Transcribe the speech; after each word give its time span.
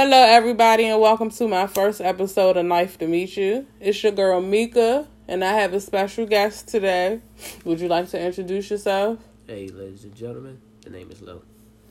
Hello, 0.00 0.16
everybody, 0.16 0.84
and 0.84 1.00
welcome 1.00 1.28
to 1.28 1.48
my 1.48 1.66
first 1.66 2.00
episode 2.00 2.56
of 2.56 2.64
Knife 2.64 2.98
to 2.98 3.08
Meet 3.08 3.36
You. 3.36 3.66
It's 3.80 4.00
your 4.00 4.12
girl 4.12 4.40
Mika, 4.40 5.08
and 5.26 5.44
I 5.44 5.54
have 5.54 5.74
a 5.74 5.80
special 5.80 6.24
guest 6.24 6.68
today. 6.68 7.20
Would 7.64 7.80
you 7.80 7.88
like 7.88 8.08
to 8.10 8.20
introduce 8.24 8.70
yourself? 8.70 9.18
Hey, 9.48 9.66
ladies 9.66 10.04
and 10.04 10.14
gentlemen, 10.14 10.60
the 10.82 10.90
name 10.90 11.10
is 11.10 11.20
Lo. 11.20 11.42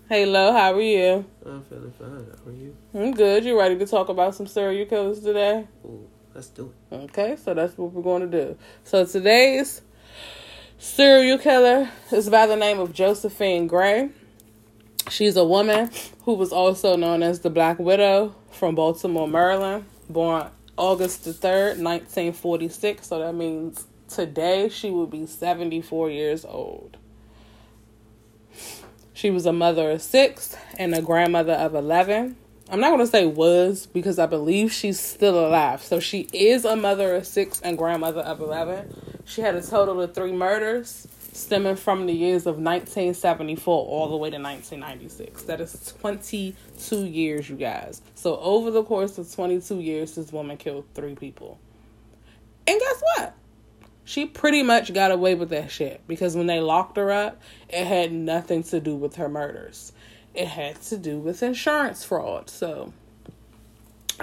Hey, 0.07 0.25
Lo, 0.25 0.54
how 0.54 0.73
are 0.73 0.81
you? 0.81 1.25
I'm 1.46 1.62
feeling 1.63 1.91
fine. 1.99 2.09
How 2.09 2.49
are 2.49 2.54
you? 2.54 2.78
I'm 2.93 3.12
good. 3.12 3.44
You 3.44 3.60
ready 3.60 3.78
to 3.78 3.85
talk 3.85 4.08
about 4.08 4.35
some 4.35 4.47
serial 4.47 4.87
killers 4.87 5.19
today? 5.19 5.67
Ooh, 5.83 6.08
let's 6.33 6.47
do 6.47 6.74
it. 6.89 6.96
Okay, 6.96 7.35
so 7.35 7.53
that's 7.53 7.78
what 7.78 7.92
we're 7.92 8.01
going 8.01 8.21
to 8.21 8.46
do. 8.46 8.58
So 8.85 9.03
today's 9.03 9.81
serial 10.78 11.39
killer 11.39 11.89
is 12.13 12.29
by 12.29 12.47
the 12.47 12.55
name 12.55 12.79
of 12.79 12.94
Josephine 12.94 13.67
Gray. 13.67 14.12
She's 15.10 15.37
a 15.37 15.46
woman 15.46 15.89
who 16.23 16.34
was 16.34 16.52
also 16.52 16.95
known 16.98 17.23
as 17.23 17.40
the 17.40 17.49
Black 17.49 17.80
Widow 17.80 18.35
from 18.52 18.76
Baltimore, 18.76 19.27
Maryland, 19.27 19.86
born 20.09 20.48
August 20.76 21.23
the 21.23 21.32
3rd, 21.32 21.80
1946. 21.82 23.08
So 23.08 23.20
that 23.20 23.34
means 23.34 23.85
today 24.09 24.70
she 24.70 24.90
would 24.91 25.09
be 25.09 25.26
74 25.26 26.09
years 26.09 26.44
old. 26.44 26.98
She 29.13 29.30
was 29.30 29.46
a 29.46 29.54
mother 29.54 29.91
of 29.91 30.02
six 30.02 30.55
and 30.77 30.94
a 30.94 31.02
grandmother 31.02 31.54
of 31.54 31.74
11. 31.74 32.35
I'm 32.70 32.80
not 32.82 32.90
going 32.90 32.99
to 32.99 33.08
say 33.08 33.26
was 33.26 33.88
because 33.88 34.20
I 34.20 34.26
believe 34.26 34.74
she's 34.74 34.99
still 34.99 35.48
alive. 35.48 35.82
So 35.82 36.02
she 36.02 36.27
is 36.34 36.66
a 36.66 36.76
mother 36.76 37.16
of 37.16 37.26
six 37.26 37.62
and 37.62 37.77
grandmother 37.77 38.21
of 38.21 38.41
11. 38.41 39.21
She 39.26 39.41
had 39.41 39.55
a 39.55 39.62
total 39.62 40.02
of 40.02 40.13
three 40.13 40.34
murders 40.34 41.08
stemming 41.38 41.76
from 41.76 42.08
the 42.08 42.14
years 42.14 42.46
of 42.48 42.55
1974 42.55 43.86
all 43.86 44.09
the 44.09 44.18
way 44.18 44.30
to 44.30 44.38
1996. 44.38 45.44
That 45.44 45.62
is 45.62 45.94
22 46.00 47.05
years, 47.05 47.50
you 47.50 47.55
guys. 47.55 48.02
So 48.16 48.38
over 48.40 48.72
the 48.72 48.84
course 48.84 49.18
of 49.18 49.32
22 49.32 49.80
years, 49.80 50.16
this 50.16 50.32
woman 50.32 50.58
killed 50.58 50.86
three 50.94 51.16
people. 51.16 51.60
And 52.65 52.80
guess 52.80 53.04
what? 53.15 53.34
She 54.04 54.26
pretty 54.26 54.63
much 54.63 54.93
got 54.93 55.12
away 55.12 55.35
with 55.35 55.49
that 55.49 55.70
shit 55.70 56.02
because 56.08 56.35
when 56.35 56.48
they 56.48 56.60
locked 56.60 56.98
her 56.98 57.12
up, 57.12 57.41
it 57.70 57.85
had 57.85 58.12
nothing 58.12 58.63
to 58.63 58.80
do 58.80 58.96
with 58.96 59.18
her 59.18 59.30
murders. 59.30 59.91
It 60.34 60.48
had 60.48 60.82
to 60.84 60.98
do 60.98 61.20
with 61.20 61.43
insurance 61.43 62.04
fraud. 62.04 62.49
So 62.49 62.93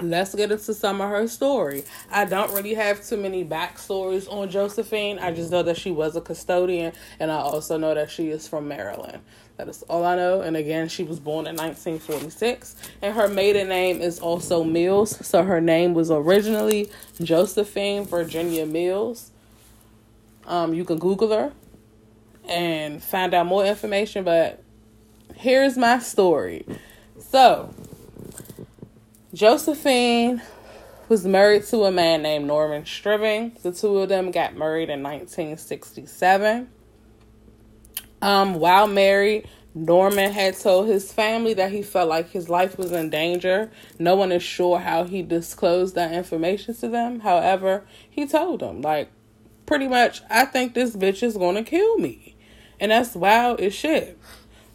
let's 0.01 0.35
get 0.35 0.51
into 0.51 0.73
some 0.73 1.01
of 1.01 1.09
her 1.09 1.27
story. 1.27 1.83
I 2.11 2.25
don't 2.25 2.53
really 2.53 2.73
have 2.73 3.05
too 3.05 3.17
many 3.17 3.45
backstories 3.45 4.31
on 4.31 4.49
Josephine. 4.49 5.19
I 5.19 5.31
just 5.31 5.51
know 5.51 5.63
that 5.63 5.77
she 5.77 5.91
was 5.91 6.15
a 6.15 6.21
custodian, 6.21 6.93
and 7.19 7.31
I 7.31 7.37
also 7.37 7.77
know 7.77 7.93
that 7.95 8.11
she 8.11 8.29
is 8.29 8.47
from 8.47 8.67
Maryland. 8.67 9.21
That 9.57 9.69
is 9.69 9.83
all 9.83 10.05
I 10.05 10.15
know. 10.15 10.41
And 10.41 10.57
again, 10.57 10.89
she 10.89 11.03
was 11.03 11.19
born 11.19 11.47
in 11.47 11.55
1946, 11.55 12.75
and 13.01 13.15
her 13.15 13.27
maiden 13.27 13.69
name 13.69 14.01
is 14.01 14.19
also 14.19 14.63
Mills. 14.63 15.25
So 15.25 15.43
her 15.43 15.61
name 15.61 15.93
was 15.93 16.11
originally 16.11 16.89
Josephine 17.21 18.05
Virginia 18.05 18.65
Mills. 18.65 19.31
Um, 20.45 20.73
you 20.73 20.83
can 20.83 20.99
Google 20.99 21.29
her 21.29 21.53
and 22.47 23.01
find 23.01 23.33
out 23.33 23.45
more 23.45 23.65
information, 23.65 24.23
but 24.23 24.61
here's 25.35 25.77
my 25.77 25.99
story. 25.99 26.65
So, 27.17 27.73
Josephine 29.35 30.41
was 31.09 31.25
married 31.25 31.65
to 31.65 31.83
a 31.83 31.91
man 31.91 32.21
named 32.21 32.47
Norman 32.47 32.85
Stribling. 32.85 33.57
The 33.63 33.73
two 33.73 33.97
of 33.97 34.07
them 34.07 34.31
got 34.31 34.55
married 34.55 34.89
in 34.89 35.03
1967. 35.03 36.69
Um, 38.21 38.53
while 38.53 38.87
married, 38.87 39.49
Norman 39.73 40.31
had 40.31 40.57
told 40.57 40.87
his 40.87 41.11
family 41.11 41.53
that 41.55 41.73
he 41.73 41.81
felt 41.81 42.07
like 42.07 42.29
his 42.29 42.47
life 42.47 42.77
was 42.77 42.93
in 42.93 43.09
danger. 43.09 43.69
No 43.99 44.15
one 44.15 44.31
is 44.31 44.41
sure 44.41 44.79
how 44.79 45.03
he 45.03 45.21
disclosed 45.21 45.95
that 45.95 46.13
information 46.13 46.73
to 46.75 46.87
them. 46.87 47.19
However, 47.19 47.83
he 48.09 48.25
told 48.25 48.61
them, 48.61 48.81
like, 48.81 49.09
pretty 49.65 49.89
much, 49.89 50.21
I 50.29 50.45
think 50.45 50.73
this 50.73 50.95
bitch 50.95 51.21
is 51.21 51.35
gonna 51.35 51.63
kill 51.63 51.97
me. 51.97 52.37
And 52.79 52.89
that's 52.89 53.15
wild 53.15 53.59
as 53.59 53.73
shit. 53.73 54.17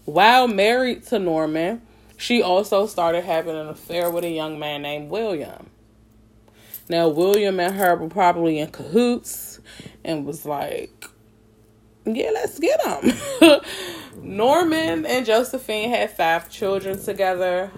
While 0.05 0.49
married 0.49 1.05
to 1.07 1.19
Norman, 1.19 1.81
she 2.21 2.43
also 2.43 2.87
started 2.87 3.25
having 3.25 3.57
an 3.57 3.69
affair 3.69 4.11
with 4.11 4.25
a 4.25 4.31
young 4.31 4.59
man 4.59 4.83
named 4.83 5.09
William. 5.09 5.71
Now, 6.87 7.09
William 7.09 7.59
and 7.59 7.75
her 7.75 7.97
were 7.97 8.11
probably 8.11 8.59
in 8.59 8.71
cahoots 8.71 9.59
and 10.05 10.27
was 10.27 10.45
like, 10.45 11.07
yeah, 12.05 12.29
let's 12.35 12.59
get 12.59 12.79
him. 12.85 13.61
Norman 14.23 15.07
and 15.07 15.25
Josephine 15.25 15.89
had 15.89 16.11
five 16.11 16.51
children 16.51 17.03
together. 17.03 17.71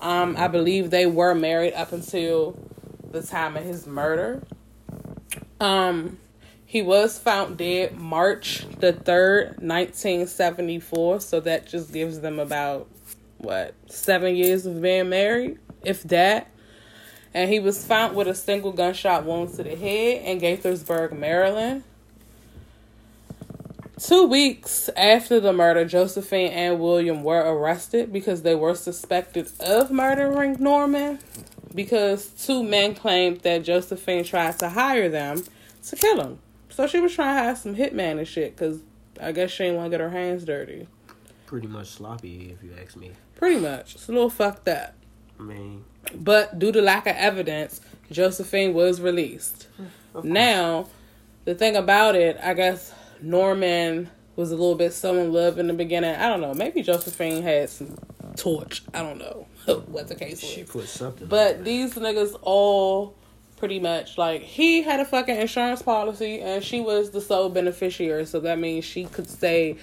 Um, 0.00 0.34
I 0.36 0.48
believe 0.48 0.90
they 0.90 1.06
were 1.06 1.34
married 1.34 1.74
up 1.74 1.92
until 1.92 2.58
the 3.12 3.22
time 3.22 3.56
of 3.56 3.62
his 3.62 3.86
murder. 3.86 4.42
Um, 5.60 6.18
he 6.66 6.82
was 6.82 7.16
found 7.16 7.58
dead 7.58 7.96
March 7.96 8.66
the 8.80 8.92
3rd, 8.92 9.62
1974. 9.62 11.20
So 11.20 11.38
that 11.38 11.68
just 11.68 11.92
gives 11.92 12.18
them 12.18 12.40
about 12.40 12.88
what 13.44 13.74
seven 13.86 14.34
years 14.34 14.66
of 14.66 14.80
being 14.80 15.08
married, 15.08 15.58
if 15.84 16.02
that. 16.04 16.50
And 17.32 17.50
he 17.50 17.58
was 17.58 17.84
found 17.84 18.14
with 18.14 18.28
a 18.28 18.34
single 18.34 18.72
gunshot 18.72 19.24
wound 19.24 19.54
to 19.54 19.64
the 19.64 19.74
head 19.74 20.22
in 20.24 20.40
Gaithersburg, 20.40 21.12
Maryland. 21.18 21.82
Two 23.98 24.26
weeks 24.26 24.90
after 24.96 25.40
the 25.40 25.52
murder, 25.52 25.84
Josephine 25.84 26.52
and 26.52 26.80
William 26.80 27.22
were 27.22 27.40
arrested 27.40 28.12
because 28.12 28.42
they 28.42 28.54
were 28.54 28.74
suspected 28.74 29.50
of 29.60 29.90
murdering 29.90 30.56
Norman. 30.60 31.18
Because 31.74 32.26
two 32.28 32.62
men 32.62 32.94
claimed 32.94 33.40
that 33.40 33.64
Josephine 33.64 34.24
tried 34.24 34.58
to 34.60 34.68
hire 34.68 35.08
them 35.08 35.44
to 35.88 35.96
kill 35.96 36.20
him. 36.20 36.38
So 36.68 36.86
she 36.86 37.00
was 37.00 37.14
trying 37.14 37.36
to 37.36 37.42
hire 37.42 37.56
some 37.56 37.76
hitman 37.76 38.18
and 38.18 38.28
shit 38.28 38.56
because 38.56 38.80
I 39.20 39.32
guess 39.32 39.50
she 39.50 39.64
didn't 39.64 39.76
want 39.76 39.86
to 39.86 39.90
get 39.90 40.00
her 40.00 40.10
hands 40.10 40.44
dirty. 40.44 40.86
Pretty 41.54 41.68
much 41.68 41.86
sloppy, 41.86 42.50
if 42.50 42.64
you 42.64 42.74
ask 42.82 42.96
me. 42.96 43.12
Pretty 43.36 43.60
much. 43.60 43.94
It's 43.94 44.08
a 44.08 44.12
little 44.12 44.28
fucked 44.28 44.66
up. 44.66 44.92
I 45.38 45.42
mean, 45.44 45.84
But 46.12 46.58
due 46.58 46.72
to 46.72 46.82
lack 46.82 47.06
of 47.06 47.14
evidence, 47.14 47.80
Josephine 48.10 48.74
was 48.74 49.00
released. 49.00 49.68
Now, 50.24 50.88
the 51.44 51.54
thing 51.54 51.76
about 51.76 52.16
it, 52.16 52.38
I 52.42 52.54
guess 52.54 52.92
Norman 53.22 54.10
was 54.34 54.50
a 54.50 54.56
little 54.56 54.74
bit 54.74 54.92
so 54.92 55.14
in 55.14 55.32
love 55.32 55.60
in 55.60 55.68
the 55.68 55.74
beginning. 55.74 56.16
I 56.16 56.28
don't 56.28 56.40
know. 56.40 56.54
Maybe 56.54 56.82
Josephine 56.82 57.44
had 57.44 57.70
some 57.70 57.98
torch. 58.34 58.82
I 58.92 59.02
don't 59.02 59.18
know 59.18 59.46
what 59.86 60.08
the 60.08 60.16
case 60.16 60.40
she 60.40 60.62
was. 60.62 60.70
put 60.70 60.88
something. 60.88 61.28
But 61.28 61.64
these 61.64 61.94
niggas 61.94 62.36
all 62.42 63.14
pretty 63.58 63.78
much 63.78 64.18
like 64.18 64.42
he 64.42 64.82
had 64.82 64.98
a 64.98 65.04
fucking 65.04 65.36
insurance 65.36 65.82
policy 65.82 66.40
and 66.40 66.64
she 66.64 66.80
was 66.80 67.12
the 67.12 67.20
sole 67.20 67.48
beneficiary. 67.48 68.26
So 68.26 68.40
that 68.40 68.58
means 68.58 68.84
she 68.84 69.04
could 69.04 69.30
say 69.30 69.76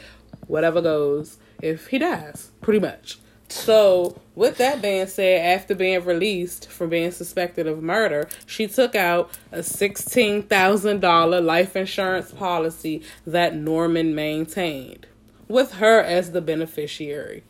whatever 0.47 0.81
goes 0.81 1.37
if 1.61 1.87
he 1.87 1.97
dies, 1.97 2.51
pretty 2.61 2.79
much. 2.79 3.19
So, 3.49 4.21
with 4.33 4.57
that 4.57 4.81
being 4.81 5.07
said, 5.07 5.59
after 5.59 5.75
being 5.75 6.05
released 6.05 6.69
from 6.69 6.89
being 6.89 7.11
suspected 7.11 7.67
of 7.67 7.83
murder, 7.83 8.29
she 8.45 8.65
took 8.67 8.95
out 8.95 9.29
a 9.51 9.59
$16,000 9.59 11.45
life 11.45 11.75
insurance 11.75 12.31
policy 12.31 13.03
that 13.27 13.53
Norman 13.55 14.15
maintained, 14.15 15.05
with 15.49 15.73
her 15.73 15.99
as 15.99 16.31
the 16.31 16.39
beneficiary. 16.39 17.43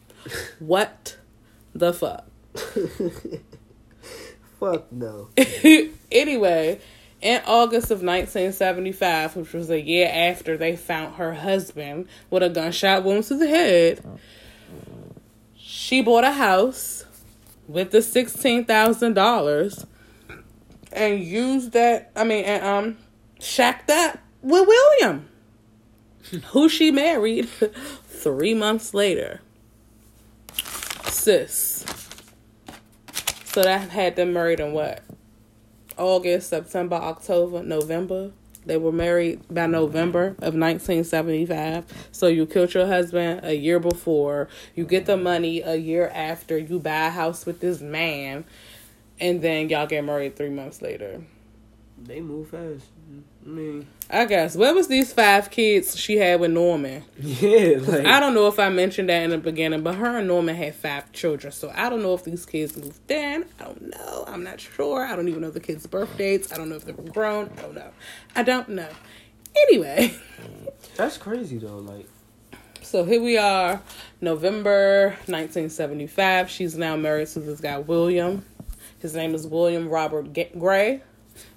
What 0.60 1.18
the 1.74 1.94
fuck? 1.94 2.26
Fuck 4.60 4.92
no. 4.92 5.30
anyway, 6.12 6.80
in 7.22 7.42
August 7.46 7.92
of 7.92 8.02
1975, 8.02 9.36
which 9.36 9.54
was 9.54 9.70
a 9.70 9.80
year 9.80 10.09
after 10.12 10.58
they 10.58 10.76
found 10.76 11.16
her 11.16 11.36
husband 11.36 12.08
with 12.30 12.42
a 12.42 12.50
gunshot 12.50 13.04
wound 13.04 13.24
to 13.26 13.36
the 13.36 13.48
head, 13.48 14.04
she 15.56 16.02
bought 16.02 16.24
a 16.24 16.31
house 16.31 17.06
with 17.68 17.92
the 17.92 18.00
$16,000 18.00 19.86
and 20.92 21.24
used 21.24 21.72
that, 21.74 22.12
I 22.16 22.24
mean, 22.24 22.44
and 22.44 22.63
um, 22.63 22.98
shacked 23.40 23.88
that 23.88 24.19
with 24.42 24.68
William, 24.68 25.30
who 26.48 26.68
she 26.68 26.92
married 26.92 27.48
three 28.06 28.54
months 28.54 28.94
later. 28.94 29.42
Sis. 31.06 31.86
So 33.45 33.62
that 33.63 33.90
had 33.90 34.16
them 34.16 34.34
married 34.34 34.60
in 34.60 34.72
what? 34.72 35.04
August, 36.01 36.50
September, 36.50 36.95
October, 36.95 37.63
November. 37.63 38.31
They 38.65 38.77
were 38.77 38.92
married 38.92 39.42
by 39.50 39.68
November 39.68 40.30
of 40.39 40.53
1975. 40.56 42.09
So 42.12 42.27
you 42.27 42.45
killed 42.45 42.74
your 42.74 42.88
husband 42.88 43.42
a 43.44 43.56
year 43.56 43.80
before. 43.80 44.50
You 44.75 44.86
get 44.86 45.06
the 45.06 45.18
money 45.18 45.62
a 45.62 45.75
year 45.75 46.12
after. 46.13 46.57
You 46.57 46.80
buy 46.80 47.07
a 47.07 47.09
house 47.09 47.45
with 47.45 47.59
this 47.59 47.81
man. 47.81 48.45
And 49.19 49.42
then 49.42 49.69
y'all 49.69 49.88
get 49.88 50.03
married 50.03 50.36
three 50.36 50.50
months 50.50 50.81
later. 50.81 51.24
They 52.04 52.21
move 52.21 52.50
fast. 52.50 52.86
Mean, 53.44 53.88
I 54.10 54.26
guess. 54.26 54.56
What 54.56 54.76
was 54.76 54.88
these 54.88 55.12
five 55.14 55.50
kids 55.50 55.98
she 55.98 56.18
had 56.18 56.40
with 56.40 56.52
Norman? 56.52 57.04
yeah, 57.20 57.78
like 57.80 58.06
I 58.06 58.20
don't 58.20 58.36
know 58.36 58.48
if 58.48 58.60
I 58.60 58.70
mentioned 58.70 59.10
that 59.10 59.24
in 59.24 59.32
the 59.32 59.40
beginning, 59.40 59.82
but 59.82 59.96
her 59.96 60.18
and 60.18 60.28
Norman 60.28 60.56
had 60.56 60.76
five 60.76 61.12
children. 61.12 61.52
So 61.52 61.72
I 61.74 61.90
don't 61.90 62.04
know 62.04 62.14
if 62.14 62.24
these 62.24 62.46
kids 62.46 62.78
moved 62.78 63.10
in. 63.10 63.46
I 63.60 63.64
don't 63.64 63.90
know. 63.90 64.26
I'm 64.28 64.44
not 64.44 64.60
sure. 64.60 65.06
I 65.06 65.16
don't 65.16 65.28
even 65.28 65.42
know 65.42 65.50
the 65.50 65.60
kids' 65.60 65.88
birth 65.88 66.16
dates. 66.18 66.54
I 66.54 66.58
don't 66.58 66.70
know 66.70 66.76
if 66.76 66.86
they 66.86 66.92
were 66.92 67.04
grown. 67.04 67.50
I 67.58 67.62
don't 67.62 67.76
know. 67.76 67.92
I 68.36 68.44
don't 68.44 68.70
know. 68.70 68.90
Anyway, 69.56 70.14
that's 70.96 71.18
crazy 71.18 71.58
though. 71.58 71.78
Like, 71.80 72.08
so 72.82 73.06
here 73.06 73.22
we 73.22 73.38
are, 73.38 73.82
November 74.22 75.10
1975. 75.26 76.50
She's 76.50 76.78
now 76.78 76.96
married 76.96 77.28
to 77.30 77.40
this 77.40 77.60
guy, 77.60 77.80
William. 77.80 78.46
His 79.00 79.16
name 79.16 79.34
is 79.34 79.48
William 79.48 79.90
Robert 79.90 80.32
Gray, 80.60 81.02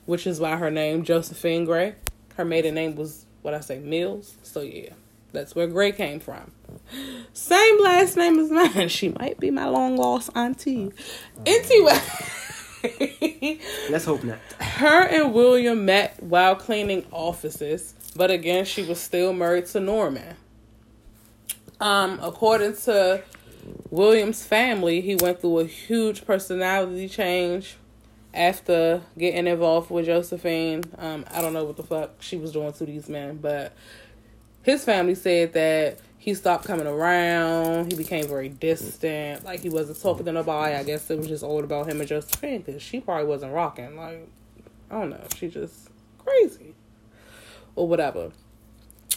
which 0.06 0.26
is 0.26 0.40
why 0.40 0.56
her 0.56 0.70
name, 0.70 1.04
Josephine 1.04 1.64
Gray. 1.64 1.94
Her 2.36 2.44
maiden 2.44 2.74
name 2.74 2.96
was, 2.96 3.26
what 3.42 3.54
I 3.54 3.60
say, 3.60 3.78
Mills. 3.78 4.36
So 4.42 4.60
yeah, 4.60 4.90
that's 5.32 5.54
where 5.54 5.66
Gray 5.66 5.92
came 5.92 6.20
from. 6.20 6.52
Same 7.32 7.82
last 7.82 8.16
name 8.16 8.38
as 8.38 8.50
mine. 8.50 8.88
She 8.88 9.08
might 9.08 9.38
be 9.38 9.50
my 9.50 9.66
long 9.66 9.96
lost 9.96 10.30
auntie. 10.34 10.92
Anyway. 11.46 12.00
let's 13.90 14.04
hope 14.04 14.24
not. 14.24 14.38
Her 14.60 15.02
and 15.06 15.32
William 15.32 15.84
met 15.84 16.22
while 16.22 16.54
cleaning 16.56 17.06
offices, 17.10 17.94
but 18.14 18.30
again, 18.30 18.64
she 18.64 18.82
was 18.82 19.00
still 19.00 19.32
married 19.32 19.66
to 19.66 19.80
Norman. 19.80 20.36
Um, 21.80 22.18
according 22.22 22.76
to 22.78 23.22
William's 23.90 24.44
family, 24.44 25.00
he 25.00 25.16
went 25.16 25.40
through 25.40 25.60
a 25.60 25.66
huge 25.66 26.26
personality 26.26 27.08
change 27.08 27.76
after 28.34 29.02
getting 29.16 29.46
involved 29.46 29.90
with 29.90 30.06
Josephine. 30.06 30.84
Um, 30.98 31.24
I 31.30 31.40
don't 31.40 31.52
know 31.52 31.64
what 31.64 31.76
the 31.76 31.82
fuck 31.82 32.20
she 32.20 32.36
was 32.36 32.52
doing 32.52 32.72
to 32.72 32.84
these 32.84 33.08
men, 33.08 33.36
but 33.36 33.72
his 34.62 34.84
family 34.84 35.14
said 35.14 35.52
that 35.52 35.98
he 36.18 36.34
stopped 36.34 36.64
coming 36.64 36.86
around. 36.86 37.92
He 37.92 37.98
became 37.98 38.26
very 38.26 38.48
distant. 38.48 39.44
Like 39.44 39.60
he 39.60 39.68
wasn't 39.68 40.00
talking 40.00 40.24
to 40.24 40.32
nobody. 40.32 40.74
I 40.74 40.82
guess 40.82 41.10
it 41.10 41.18
was 41.18 41.28
just 41.28 41.44
all 41.44 41.62
about 41.62 41.86
him 41.86 42.00
and 42.00 42.08
Josephine 42.08 42.62
because 42.62 42.82
she 42.82 43.00
probably 43.00 43.26
wasn't 43.26 43.52
rocking. 43.52 43.96
Like 43.96 44.26
I 44.90 45.00
don't 45.00 45.10
know. 45.10 45.24
She 45.36 45.48
just 45.48 45.90
crazy 46.18 46.74
or 47.76 47.86
whatever. 47.86 48.32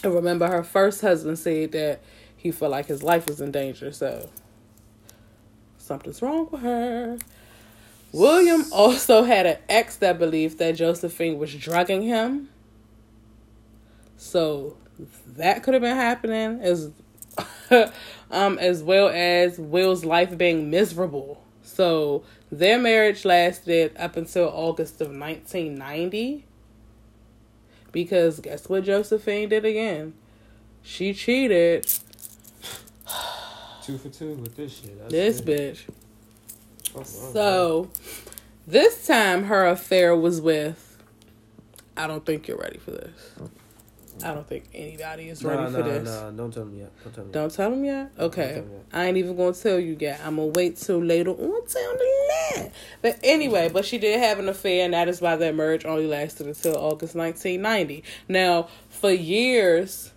I 0.04 0.08
remember 0.08 0.46
her 0.46 0.62
first 0.62 1.00
husband 1.00 1.38
said 1.38 1.72
that 1.72 2.00
he 2.36 2.50
felt 2.50 2.70
like 2.70 2.86
his 2.86 3.02
life 3.02 3.26
was 3.26 3.40
in 3.40 3.50
danger. 3.50 3.90
So 3.90 4.28
something's 5.78 6.22
wrong 6.22 6.48
with 6.50 6.60
her. 6.60 7.18
William 8.12 8.64
also 8.72 9.24
had 9.24 9.46
an 9.46 9.58
ex 9.68 9.96
that 9.96 10.18
believed 10.18 10.58
that 10.58 10.72
Josephine 10.72 11.38
was 11.38 11.54
drugging 11.54 12.02
him. 12.02 12.48
So 14.16 14.76
that 15.26 15.62
could 15.62 15.74
have 15.74 15.82
been 15.82 15.96
happening 15.96 16.60
as 16.60 16.90
um 18.30 18.58
as 18.58 18.82
well 18.82 19.08
as 19.08 19.58
Will's 19.58 20.04
life 20.04 20.36
being 20.36 20.70
miserable. 20.70 21.42
So 21.62 22.24
their 22.50 22.78
marriage 22.78 23.24
lasted 23.24 23.96
up 23.96 24.16
until 24.16 24.48
August 24.48 25.00
of 25.00 25.08
1990. 25.08 26.44
Because 27.92 28.40
guess 28.40 28.68
what 28.68 28.84
Josephine 28.84 29.48
did 29.48 29.64
again? 29.64 30.14
She 30.82 31.12
cheated. 31.14 31.86
Two 33.82 33.96
for 33.98 34.08
two 34.08 34.34
with 34.34 34.56
this 34.56 34.80
shit. 34.80 34.98
That's 34.98 35.12
This 35.12 35.40
it. 35.40 35.46
bitch. 35.46 35.80
Oh. 36.96 37.02
So 37.02 37.90
this 38.66 39.06
time 39.06 39.44
her 39.44 39.66
affair 39.66 40.14
was 40.16 40.40
with 40.40 40.84
I 41.96 42.06
don't 42.06 42.24
think 42.24 42.46
you're 42.46 42.58
ready 42.58 42.78
for 42.78 42.92
this. 42.92 43.32
I 44.24 44.34
don't 44.34 44.46
think 44.48 44.64
anybody 44.74 45.28
is 45.28 45.44
ready 45.44 45.62
Nah, 45.62 45.70
for 45.70 45.78
nah, 45.78 45.84
this. 45.84 46.04
nah. 46.04 46.30
Don't 46.30 46.52
tell 46.52 46.64
me 46.64 46.80
yet. 46.80 46.90
Don't 47.04 47.14
tell 47.14 47.24
me. 47.24 47.32
Don't 47.32 47.54
tell 47.54 47.70
them 47.70 47.84
yet? 47.84 48.10
Okay. 48.18 48.54
yet. 48.56 48.64
I 48.92 49.06
ain't 49.06 49.16
even 49.16 49.36
gonna 49.36 49.52
tell 49.52 49.78
you 49.78 49.96
yet. 49.98 50.20
I'm 50.24 50.36
gonna 50.36 50.48
wait 50.48 50.76
till 50.76 50.98
later 51.02 51.30
on 51.30 51.66
tell 51.66 51.92
the 51.96 52.28
lad. 52.56 52.72
But 53.00 53.18
anyway, 53.22 53.68
but 53.68 53.84
she 53.84 53.98
did 53.98 54.18
have 54.20 54.38
an 54.40 54.48
affair 54.48 54.84
and 54.84 54.94
that 54.94 55.08
is 55.08 55.20
why 55.20 55.36
their 55.36 55.52
marriage 55.52 55.84
only 55.84 56.06
lasted 56.08 56.46
until 56.48 56.76
August 56.76 57.14
1990. 57.14 58.02
Now, 58.28 58.68
for 58.88 59.10
years, 59.12 60.12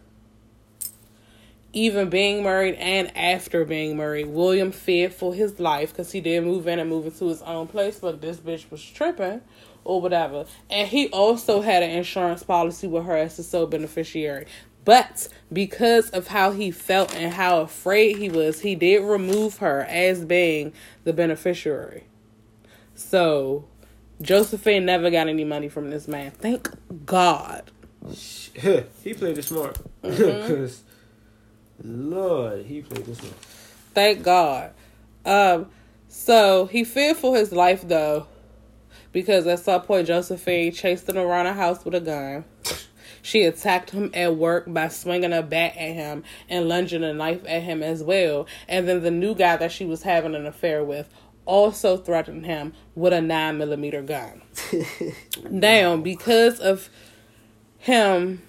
even 1.74 2.10
being 2.10 2.44
married 2.44 2.76
and 2.76 3.16
after 3.16 3.64
being 3.66 3.98
married, 3.98 4.28
William 4.28 4.72
feared 4.72 5.14
for 5.14 5.34
his 5.34 5.60
life 5.60 5.92
because 5.92 6.12
he 6.12 6.22
did 6.22 6.44
move 6.44 6.68
in 6.68 6.80
and 6.80 6.90
move 6.90 7.06
into 7.06 7.28
his 7.28 7.42
own 7.44 7.68
place, 7.68 8.00
but 8.00 8.22
this 8.22 8.38
bitch 8.38 8.70
was 8.70 8.84
tripping 8.84 9.42
or 9.84 10.02
whatever. 10.02 10.46
And 10.70 10.88
he 10.88 11.08
also 11.10 11.62
had 11.62 11.84
an 11.84 11.92
insurance 11.92 12.44
policy 12.44 12.88
with 12.88 13.06
her 13.06 13.16
as 13.16 13.38
the 13.38 13.44
sole 13.44 13.68
beneficiary. 13.68 14.46
But 14.84 15.28
because 15.54 16.10
of 16.10 16.28
how 16.28 16.52
he 16.52 16.72
felt 16.72 17.16
and 17.16 17.34
how 17.34 17.62
afraid 17.62 18.18
he 18.18 18.30
was, 18.30 18.62
he 18.62 18.76
did 18.76 19.04
remove 19.04 19.58
her 19.58 19.82
as 19.88 20.26
being 20.26 20.74
the 21.04 21.14
beneficiary. 21.14 22.06
So 22.96 23.66
Josephine 24.22 24.86
never 24.86 25.10
got 25.10 25.28
any 25.28 25.44
money 25.44 25.70
from 25.70 25.90
this 25.90 26.08
man. 26.08 26.32
Thank 26.32 26.70
God. 27.06 27.72
he 28.54 29.14
played 29.14 29.38
it 29.38 29.46
smart. 29.46 29.78
Mm-hmm. 30.04 30.66
Lord, 31.84 32.66
he 32.66 32.82
played 32.82 33.06
this 33.06 33.22
one. 33.22 33.34
Thank 33.94 34.24
God. 34.24 34.72
Um, 35.26 35.68
so 36.08 36.66
he 36.66 36.84
feared 36.84 37.18
for 37.18 37.36
his 37.36 37.52
life 37.52 37.88
though, 37.88 38.28
because 39.12 39.48
at 39.48 39.60
some 39.60 39.82
point 39.82 40.08
Josephine 40.08 40.72
chased 40.72 41.10
him 41.10 41.18
around 41.18 41.46
the 41.46 41.54
house 41.54 41.84
with 41.84 41.96
a 41.96 42.02
gun. 42.02 42.46
She 43.22 43.44
attacked 43.44 43.92
him 43.92 44.10
at 44.14 44.36
work 44.36 44.66
by 44.68 44.88
swinging 44.88 45.34
a 45.34 45.44
bat 45.44 45.76
at 45.78 45.94
him 45.94 46.24
and 46.50 46.68
lunging 46.68 47.04
a 47.04 47.14
knife 47.14 47.44
at 47.48 47.62
him 47.64 47.84
as 47.84 48.04
well. 48.04 48.48
And 48.68 48.88
then 48.88 49.04
the 49.04 49.12
new 49.12 49.36
guy 49.36 49.58
that 49.58 49.72
she 49.72 49.86
was 49.86 50.04
having 50.04 50.34
an 50.34 50.48
affair 50.48 50.84
with 50.84 51.08
also 51.46 51.98
threatened 51.98 52.46
him 52.46 52.74
with 52.96 53.14
a 53.14 53.22
nine 53.22 53.58
millimeter 53.58 54.02
gun. 54.02 54.42
now, 55.50 55.98
because 55.98 56.60
of 56.60 56.90
him 57.78 58.42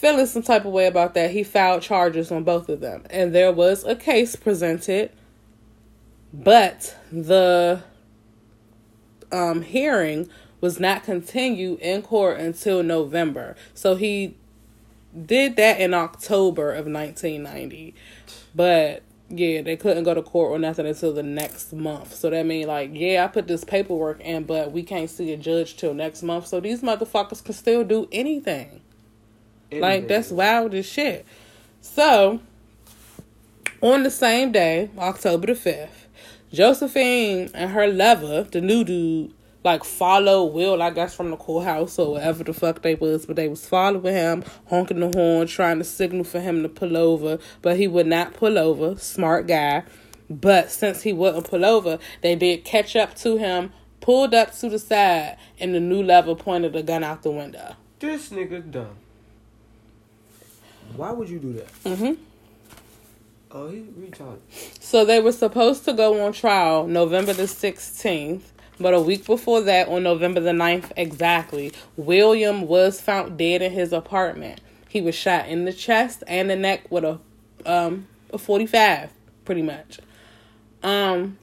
feeling 0.00 0.24
some 0.24 0.42
type 0.42 0.64
of 0.64 0.72
way 0.72 0.86
about 0.86 1.12
that, 1.12 1.30
he 1.30 1.42
filed 1.42 1.82
charges 1.82 2.32
on 2.32 2.42
both 2.42 2.70
of 2.70 2.80
them. 2.80 3.04
And 3.10 3.34
there 3.34 3.52
was 3.52 3.84
a 3.84 3.94
case 3.94 4.34
presented, 4.34 5.10
but 6.32 6.96
the 7.12 7.82
um, 9.30 9.60
hearing 9.60 10.30
was 10.62 10.80
not 10.80 11.04
continued 11.04 11.80
in 11.80 12.00
court 12.00 12.40
until 12.40 12.82
November. 12.82 13.56
So 13.74 13.94
he 13.94 14.36
did 15.26 15.56
that 15.56 15.78
in 15.78 15.92
October 15.92 16.72
of 16.72 16.86
1990. 16.86 17.94
But 18.54 19.02
yeah, 19.28 19.60
they 19.60 19.76
couldn't 19.76 20.04
go 20.04 20.14
to 20.14 20.22
court 20.22 20.52
or 20.52 20.58
nothing 20.58 20.86
until 20.86 21.12
the 21.12 21.22
next 21.22 21.74
month. 21.74 22.14
So 22.14 22.30
that 22.30 22.46
means 22.46 22.68
like, 22.68 22.90
yeah, 22.94 23.24
I 23.24 23.28
put 23.28 23.46
this 23.48 23.64
paperwork 23.64 24.20
in, 24.20 24.44
but 24.44 24.72
we 24.72 24.82
can't 24.82 25.10
see 25.10 25.30
a 25.34 25.36
judge 25.36 25.76
till 25.76 25.92
next 25.92 26.22
month. 26.22 26.46
So 26.46 26.58
these 26.58 26.80
motherfuckers 26.80 27.44
can 27.44 27.52
still 27.52 27.84
do 27.84 28.08
anything. 28.10 28.80
Like 29.72 30.08
that's 30.08 30.30
wild 30.30 30.74
as 30.74 30.86
shit. 30.86 31.24
So 31.80 32.40
on 33.80 34.02
the 34.02 34.10
same 34.10 34.52
day, 34.52 34.90
October 34.98 35.46
the 35.46 35.54
fifth, 35.54 36.08
Josephine 36.52 37.50
and 37.54 37.70
her 37.70 37.86
lover, 37.86 38.46
the 38.50 38.60
new 38.60 38.84
dude, 38.84 39.32
like 39.62 39.84
follow 39.84 40.44
Will, 40.44 40.82
I 40.82 40.90
guess 40.90 41.14
from 41.14 41.30
the 41.30 41.36
courthouse 41.36 41.98
or 41.98 42.12
whatever 42.12 42.44
the 42.44 42.52
fuck 42.52 42.82
they 42.82 42.94
was, 42.94 43.26
but 43.26 43.36
they 43.36 43.48
was 43.48 43.66
following 43.66 44.14
him, 44.14 44.44
honking 44.68 45.00
the 45.00 45.10
horn, 45.14 45.46
trying 45.46 45.78
to 45.78 45.84
signal 45.84 46.24
for 46.24 46.40
him 46.40 46.62
to 46.62 46.68
pull 46.68 46.96
over, 46.96 47.38
but 47.62 47.76
he 47.76 47.86
would 47.86 48.06
not 48.06 48.34
pull 48.34 48.58
over. 48.58 48.96
Smart 48.96 49.46
guy. 49.46 49.84
But 50.28 50.70
since 50.70 51.02
he 51.02 51.12
wouldn't 51.12 51.50
pull 51.50 51.64
over, 51.64 51.98
they 52.22 52.36
did 52.36 52.64
catch 52.64 52.94
up 52.94 53.14
to 53.16 53.36
him, 53.36 53.72
pulled 54.00 54.32
up 54.32 54.56
to 54.58 54.68
the 54.68 54.78
side, 54.78 55.36
and 55.58 55.74
the 55.74 55.80
new 55.80 56.02
lover 56.02 56.34
pointed 56.34 56.76
a 56.76 56.82
gun 56.82 57.02
out 57.02 57.22
the 57.22 57.30
window. 57.30 57.74
This 57.98 58.30
nigga 58.30 58.70
dumb. 58.70 58.96
Why 60.96 61.12
would 61.12 61.28
you 61.28 61.38
do 61.38 61.52
that? 61.54 61.82
Mm-hmm. 61.84 62.22
Oh, 63.52 63.68
he 63.68 63.80
retarded. 63.80 64.38
So 64.80 65.04
they 65.04 65.20
were 65.20 65.32
supposed 65.32 65.84
to 65.86 65.92
go 65.92 66.24
on 66.24 66.32
trial 66.32 66.86
November 66.86 67.32
the 67.32 67.44
16th, 67.44 68.42
but 68.78 68.94
a 68.94 69.00
week 69.00 69.26
before 69.26 69.60
that, 69.62 69.88
on 69.88 70.04
November 70.04 70.40
the 70.40 70.52
9th 70.52 70.92
exactly, 70.96 71.72
William 71.96 72.66
was 72.68 73.00
found 73.00 73.36
dead 73.36 73.60
in 73.62 73.72
his 73.72 73.92
apartment. 73.92 74.60
He 74.88 75.00
was 75.00 75.14
shot 75.14 75.48
in 75.48 75.64
the 75.64 75.72
chest 75.72 76.22
and 76.26 76.48
the 76.50 76.56
neck 76.56 76.90
with 76.90 77.04
a 77.04 77.20
um 77.66 78.06
a 78.32 78.38
45, 78.38 79.10
pretty 79.44 79.62
much. 79.62 80.00
Um 80.82 81.38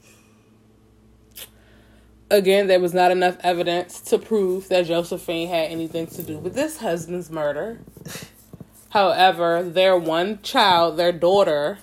again, 2.30 2.66
there 2.66 2.80
was 2.80 2.94
not 2.94 3.10
enough 3.10 3.36
evidence 3.40 4.00
to 4.02 4.18
prove 4.18 4.68
that 4.68 4.86
Josephine 4.86 5.48
had 5.48 5.70
anything 5.70 6.06
to 6.08 6.22
do 6.22 6.38
with 6.38 6.54
this 6.54 6.78
husband's 6.78 7.30
murder. 7.30 7.80
However, 8.90 9.62
their 9.62 9.96
one 9.96 10.40
child, 10.42 10.96
their 10.96 11.12
daughter, 11.12 11.78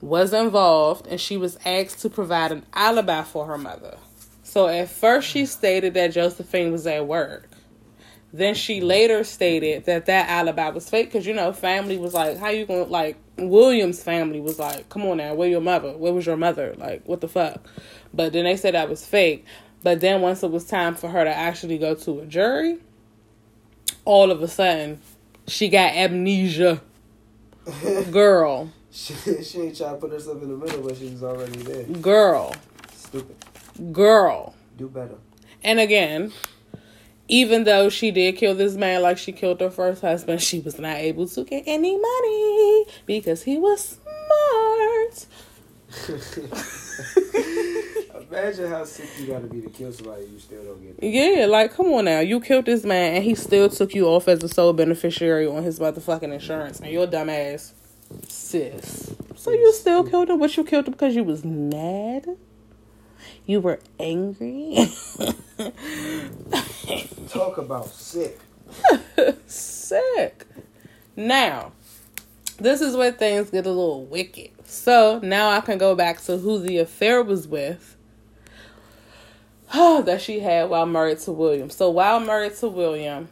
was 0.00 0.32
involved 0.32 1.06
and 1.08 1.20
she 1.20 1.36
was 1.36 1.58
asked 1.64 2.00
to 2.00 2.10
provide 2.10 2.52
an 2.52 2.64
alibi 2.72 3.22
for 3.22 3.46
her 3.46 3.58
mother. 3.58 3.96
So 4.44 4.68
at 4.68 4.88
first 4.88 5.28
she 5.28 5.46
stated 5.46 5.94
that 5.94 6.12
Josephine 6.12 6.70
was 6.70 6.86
at 6.86 7.06
work. 7.06 7.48
Then 8.32 8.54
she 8.54 8.80
later 8.80 9.24
stated 9.24 9.86
that 9.86 10.06
that 10.06 10.28
alibi 10.28 10.68
was 10.68 10.88
fake 10.88 11.06
because 11.06 11.26
you 11.26 11.34
know 11.34 11.52
family 11.52 11.96
was 11.96 12.14
like, 12.14 12.36
how 12.38 12.50
you 12.50 12.66
gonna 12.66 12.84
like 12.84 13.16
Williams' 13.38 14.02
family 14.02 14.40
was 14.40 14.58
like, 14.58 14.88
come 14.88 15.04
on 15.06 15.16
now, 15.16 15.34
where 15.34 15.48
your 15.48 15.60
mother? 15.60 15.96
Where 15.96 16.12
was 16.12 16.26
your 16.26 16.36
mother? 16.36 16.74
Like 16.76 17.02
what 17.06 17.20
the 17.20 17.28
fuck? 17.28 17.66
But 18.14 18.32
then 18.32 18.44
they 18.44 18.56
said 18.56 18.74
that 18.74 18.88
was 18.88 19.04
fake. 19.04 19.44
But 19.82 20.00
then 20.00 20.20
once 20.20 20.42
it 20.42 20.50
was 20.50 20.64
time 20.66 20.94
for 20.94 21.08
her 21.08 21.24
to 21.24 21.34
actually 21.34 21.78
go 21.78 21.94
to 21.94 22.20
a 22.20 22.26
jury, 22.26 22.78
all 24.04 24.30
of 24.30 24.42
a 24.42 24.48
sudden 24.48 25.00
she 25.46 25.68
got 25.68 25.94
amnesia. 25.94 26.80
Girl, 28.10 28.70
She, 28.92 29.14
she 29.42 29.60
ain't 29.60 29.76
trying 29.76 29.94
to 29.94 30.00
put 30.00 30.10
herself 30.12 30.40
in 30.42 30.48
the 30.48 30.56
middle, 30.56 30.82
but 30.82 30.96
she 30.96 31.06
was 31.10 31.22
already 31.22 31.58
there. 31.62 31.82
girl, 31.84 32.54
Stupid. 32.94 33.36
girl. 33.92 34.54
Do 34.78 34.88
better. 34.88 35.16
And 35.64 35.80
again, 35.80 36.32
even 37.28 37.64
though 37.64 37.88
she 37.90 38.10
did 38.10 38.36
kill 38.36 38.54
this 38.54 38.74
man 38.74 39.02
like 39.02 39.18
she 39.18 39.32
killed 39.32 39.60
her 39.60 39.70
first 39.70 40.00
husband, 40.00 40.40
she 40.40 40.60
was 40.60 40.78
not 40.78 40.96
able 40.96 41.26
to 41.28 41.44
get 41.44 41.64
any 41.66 41.98
money 41.98 42.86
because 43.04 43.42
he 43.42 43.58
was 43.58 43.98
smart. 43.98 45.26
Imagine 48.30 48.70
how 48.70 48.84
sick 48.84 49.08
you 49.20 49.26
gotta 49.26 49.46
be 49.46 49.60
to 49.60 49.70
kill 49.70 49.92
somebody 49.92 50.24
you 50.24 50.38
still 50.38 50.64
don't 50.64 50.82
get. 50.82 51.02
Yeah, 51.02 51.46
like 51.46 51.74
come 51.74 51.86
on 51.92 52.06
now. 52.06 52.20
You 52.20 52.40
killed 52.40 52.64
this 52.64 52.84
man 52.84 53.16
and 53.16 53.24
he 53.24 53.34
still 53.34 53.68
took 53.68 53.94
you 53.94 54.06
off 54.06 54.26
as 54.26 54.42
a 54.42 54.48
sole 54.48 54.72
beneficiary 54.72 55.46
on 55.46 55.62
his 55.62 55.78
motherfucking 55.78 56.32
insurance 56.32 56.80
and 56.80 56.90
your 56.90 57.06
dumb 57.06 57.30
ass 57.30 57.72
sis. 58.26 59.14
So 59.36 59.52
you 59.52 59.72
still 59.72 60.02
killed 60.02 60.28
him, 60.28 60.40
but 60.40 60.56
you 60.56 60.64
killed 60.64 60.86
him 60.86 60.92
because 60.92 61.14
you 61.14 61.22
was 61.22 61.44
mad? 61.44 62.26
You 63.44 63.60
were 63.60 63.78
angry? 64.00 64.74
Talk 67.28 67.58
about 67.58 67.86
sick. 67.86 68.40
Sick. 69.46 70.44
Now, 71.14 71.72
this 72.58 72.80
is 72.80 72.96
where 72.96 73.12
things 73.12 73.50
get 73.50 73.66
a 73.66 73.70
little 73.70 74.04
wicked. 74.04 74.50
So 74.64 75.20
now 75.22 75.50
I 75.50 75.60
can 75.60 75.78
go 75.78 75.94
back 75.94 76.20
to 76.22 76.38
who 76.38 76.58
the 76.58 76.78
affair 76.78 77.22
was 77.22 77.46
with 77.46 77.95
that 80.04 80.20
she 80.20 80.40
had 80.40 80.70
while 80.70 80.86
married 80.86 81.18
to 81.20 81.32
William. 81.32 81.70
So 81.70 81.90
while 81.90 82.20
married 82.20 82.54
to 82.56 82.68
William, 82.68 83.28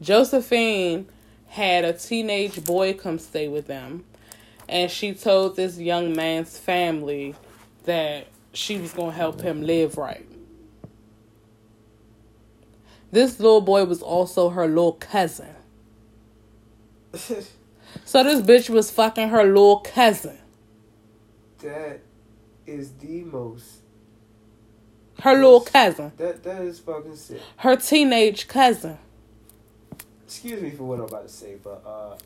Josephine 0.00 1.06
had 1.48 1.84
a 1.84 1.92
teenage 1.92 2.64
boy 2.64 2.94
come 2.94 3.18
stay 3.18 3.48
with 3.48 3.66
them. 3.66 4.04
And 4.68 4.90
she 4.90 5.14
told 5.14 5.56
this 5.56 5.78
young 5.78 6.14
man's 6.14 6.58
family 6.58 7.34
that 7.84 8.26
she 8.52 8.78
was 8.78 8.92
going 8.92 9.12
to 9.12 9.16
help 9.16 9.40
him 9.40 9.62
live 9.62 9.96
right. 9.96 10.26
This 13.12 13.38
little 13.38 13.60
boy 13.60 13.84
was 13.84 14.02
also 14.02 14.50
her 14.50 14.66
little 14.66 14.92
cousin. 14.92 15.54
So 18.04 18.22
this 18.22 18.40
bitch 18.42 18.68
was 18.68 18.90
fucking 18.90 19.28
her 19.30 19.44
little 19.44 19.80
cousin. 19.80 20.38
that 21.60 22.00
is 22.66 22.92
the 22.94 23.22
most. 23.22 23.80
Her 25.20 25.34
little 25.34 25.60
cousin. 25.62 26.12
That 26.18 26.42
that 26.44 26.62
is 26.62 26.78
fucking 26.78 27.16
sick. 27.16 27.40
Her 27.58 27.76
teenage 27.76 28.48
cousin. 28.48 28.98
Excuse 30.26 30.60
me 30.60 30.70
for 30.70 30.84
what 30.84 30.98
I'm 30.98 31.06
about 31.06 31.22
to 31.28 31.32
say, 31.32 31.56
but 31.62 31.82
uh, 31.86 32.16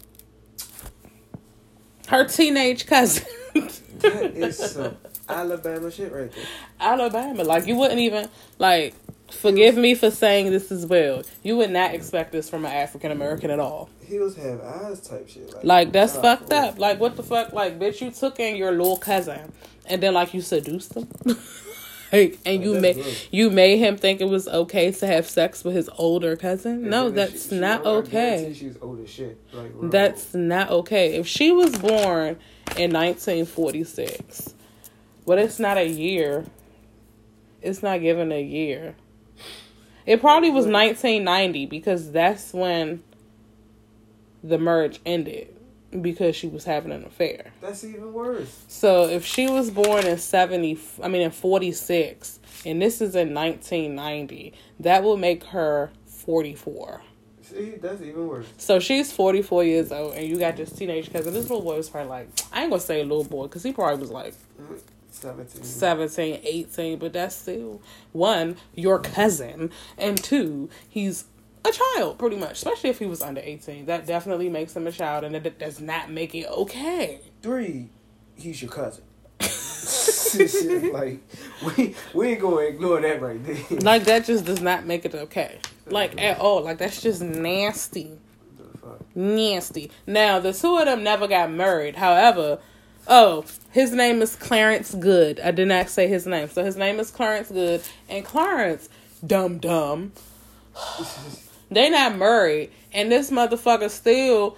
Her 2.09 2.25
teenage 2.27 2.87
cousin. 2.87 3.25
that 3.55 4.35
is 4.37 4.59
some 4.59 4.97
Alabama 5.29 5.91
shit 5.91 6.13
right 6.13 6.33
there. 6.33 6.45
Alabama. 6.81 7.45
Like 7.45 7.67
you 7.67 7.77
wouldn't 7.77 8.01
even 8.01 8.29
like 8.59 8.95
forgive 9.31 9.77
me 9.77 9.95
for 9.95 10.11
saying 10.11 10.51
this 10.51 10.73
as 10.73 10.87
well. 10.87 11.23
You 11.45 11.57
would 11.59 11.71
not 11.71 11.95
expect 11.95 12.33
this 12.33 12.51
from 12.51 12.65
an 12.65 12.73
African 12.73 13.13
American 13.13 13.51
at 13.51 13.61
all. 13.61 13.89
Hills 14.05 14.35
have 14.37 14.61
eyes 14.61 15.01
type 15.01 15.29
shit. 15.29 15.55
Like, 15.55 15.65
Like 15.65 15.93
that's 15.93 16.15
God, 16.15 16.23
fucked 16.23 16.53
up. 16.53 16.79
Like 16.79 16.99
what 16.99 17.17
the 17.17 17.23
fuck? 17.23 17.53
Like 17.53 17.79
bitch, 17.79 18.01
you 18.01 18.11
took 18.11 18.41
in 18.41 18.57
your 18.57 18.73
little 18.73 18.97
cousin 18.97 19.53
and 19.87 20.03
then 20.03 20.15
like 20.15 20.35
you 20.35 20.41
seduced 20.41 20.95
him. 20.95 21.09
like, 22.13 22.39
and 22.47 22.61
oh, 22.61 22.65
you 22.65 22.81
That's 22.81 22.97
made 22.97 23.17
you 23.31 23.51
made 23.51 23.79
him 23.79 23.97
think 23.97 24.21
it 24.21 24.29
was 24.29 24.49
okay 24.49 24.91
to 24.91 25.07
have 25.07 25.29
sex 25.29 25.65
with 25.65 25.75
his 25.75 25.89
older 25.97 26.37
cousin. 26.37 26.73
And 26.73 26.91
No, 26.91 27.11
that's 27.11 27.45
she- 27.45 27.49
she- 27.51 27.61
not 27.61 27.85
okay. 27.85 28.55
She's 28.57 28.77
old 28.81 29.01
as 29.01 29.11
shit. 29.11 29.39
Like 29.53 29.73
That's 29.91 30.35
not 30.35 30.71
okay. 30.71 31.15
If 31.17 31.27
she 31.27 31.53
was 31.53 31.77
born 31.79 32.37
in 32.77 32.93
1946, 32.93 34.55
but 35.27 35.39
it's 35.39 35.59
not 35.59 35.77
a 35.79 35.87
year. 35.87 36.45
It's 37.63 37.83
not 37.83 38.01
given 38.01 38.33
a 38.33 38.43
year. 38.43 38.95
It 40.07 40.21
probably 40.21 40.51
was 40.51 40.67
1990 40.67 41.67
because 41.67 42.11
that's 42.11 42.53
when 42.55 43.03
the 44.43 44.59
merge 44.59 44.99
ended 45.05 45.55
because 46.01 46.37
she 46.37 46.47
was 46.47 46.65
having 46.65 46.93
an 46.93 47.05
affair. 47.05 47.53
That's 47.61 47.83
even 47.85 48.13
worse. 48.13 48.65
So 48.69 49.09
if 49.09 49.25
she 49.25 49.49
was 49.49 49.71
born 49.71 50.07
in 50.07 50.19
70, 50.19 50.79
I 51.03 51.09
mean 51.09 51.23
in 51.23 51.31
46, 51.31 52.39
and 52.65 52.81
this 52.81 53.01
is 53.01 53.15
in 53.15 53.35
1990, 53.35 54.53
that 54.81 55.03
will 55.03 55.17
make 55.17 55.45
her 55.45 55.91
44. 56.07 57.03
See, 57.43 57.71
that's 57.83 58.01
even 58.03 58.29
worse. 58.29 58.47
So 58.59 58.79
she's 58.79 59.11
44 59.11 59.65
years 59.65 59.91
old, 59.91 60.15
and 60.15 60.29
you 60.29 60.39
got 60.39 60.57
this 60.57 60.71
teenage 60.71 61.13
cousin. 61.13 61.33
This 61.33 61.51
little 61.51 61.63
boy 61.63 61.77
was 61.77 61.91
probably 61.91 62.11
like, 62.11 62.29
I 62.53 62.63
ain't 62.63 62.71
gonna 62.71 62.81
say 62.81 63.01
a 63.01 63.05
little 63.05 63.25
boy, 63.25 63.45
because 63.45 63.65
he 63.65 63.73
probably 63.73 64.01
was 64.01 64.11
like 64.11 64.35
Seventeen. 65.13 65.65
17, 65.65 66.41
18, 66.45 66.99
but 66.99 67.13
that's 67.13 67.35
still 67.35 67.83
one, 68.13 68.57
your 68.75 69.01
cousin, 69.01 69.71
and 69.99 70.23
two, 70.23 70.71
he's 70.89 71.25
a 71.65 71.71
child, 71.73 72.19
pretty 72.19 72.37
much, 72.37 72.53
especially 72.53 72.91
if 72.91 72.99
he 72.99 73.07
was 73.07 73.23
under 73.23 73.41
18. 73.43 73.87
That 73.87 74.07
definitely 74.07 74.49
makes 74.49 74.75
him 74.75 74.87
a 74.87 74.93
child, 74.93 75.25
and 75.25 75.35
it 75.35 75.59
does 75.59 75.81
not 75.81 76.11
make 76.11 76.35
it 76.35 76.47
okay. 76.47 77.21
Three, 77.43 77.91
he's 78.37 78.63
your 78.63 78.71
cousin. 78.71 79.05
Like 80.93 81.19
we 81.65 81.97
we 82.15 82.29
ain't 82.29 82.41
gonna 82.41 82.59
ignore 82.59 83.01
that 83.01 83.21
right 83.21 83.45
there. 83.45 83.79
Like, 83.81 84.05
that 84.05 84.25
just 84.25 84.45
does 84.45 84.61
not 84.61 84.87
make 84.87 85.05
it 85.05 85.15
okay. 85.15 85.59
Like, 85.87 86.21
at 86.21 86.39
all. 86.39 86.63
Like, 86.63 86.79
that's 86.79 87.03
just 87.03 87.21
nasty. 87.21 88.17
Nasty. 89.15 89.91
Now, 90.07 90.39
the 90.39 90.53
two 90.53 90.77
of 90.77 90.85
them 90.85 91.03
never 91.03 91.27
got 91.27 91.51
married. 91.51 91.97
However, 91.97 92.61
oh, 93.09 93.45
his 93.73 93.93
name 93.93 94.23
is 94.23 94.37
Clarence 94.37 94.95
Good. 94.95 95.41
I 95.41 95.51
did 95.51 95.69
not 95.69 95.89
say 95.89 96.07
his 96.07 96.27
name. 96.27 96.49
So 96.49 96.65
his 96.65 96.77
name 96.77 97.01
is 97.01 97.11
Clarence 97.11 97.49
Good. 97.49 97.83
And 98.09 98.25
Clarence, 98.25 98.89
dumb 99.27 99.59
dumb, 99.59 100.13
they 101.71 101.91
not 101.91 102.17
married. 102.17 102.71
And 102.93 103.11
this 103.11 103.31
motherfucker 103.31 103.91
still 103.91 104.57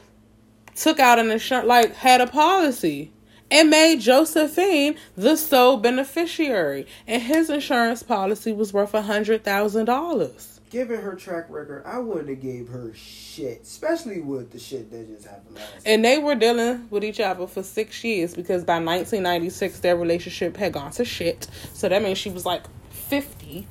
took 0.74 0.98
out 0.98 1.18
an 1.18 1.30
insurance, 1.30 1.68
like, 1.68 1.94
had 1.94 2.20
a 2.20 2.26
policy. 2.26 3.12
And 3.50 3.68
made 3.68 4.00
Josephine 4.00 4.96
the 5.14 5.36
sole 5.36 5.76
beneficiary. 5.76 6.86
And 7.06 7.22
his 7.22 7.50
insurance 7.50 8.02
policy 8.02 8.50
was 8.50 8.72
worth 8.72 8.94
a 8.94 9.02
hundred 9.02 9.44
thousand 9.44 9.84
dollars. 9.84 10.58
Given 10.70 11.02
her 11.02 11.14
track 11.14 11.50
record, 11.50 11.82
I 11.84 11.98
wouldn't 11.98 12.30
have 12.30 12.40
gave 12.40 12.68
her 12.68 12.94
shit, 12.94 13.60
especially 13.60 14.22
with 14.22 14.52
the 14.52 14.58
shit 14.58 14.90
that 14.90 15.06
just 15.06 15.26
happened 15.28 15.56
last. 15.56 15.82
And 15.84 16.02
they 16.02 16.16
were 16.16 16.34
dealing 16.34 16.88
with 16.88 17.04
each 17.04 17.20
other 17.20 17.46
for 17.46 17.62
six 17.62 18.02
years 18.02 18.34
because 18.34 18.64
by 18.64 18.76
1996 18.76 19.80
their 19.80 19.96
relationship 19.96 20.56
had 20.56 20.72
gone 20.72 20.90
to 20.92 21.04
shit. 21.04 21.46
So 21.74 21.90
that 21.90 22.02
means 22.02 22.16
she 22.16 22.30
was 22.30 22.46
like 22.46 22.62
50 22.90 23.66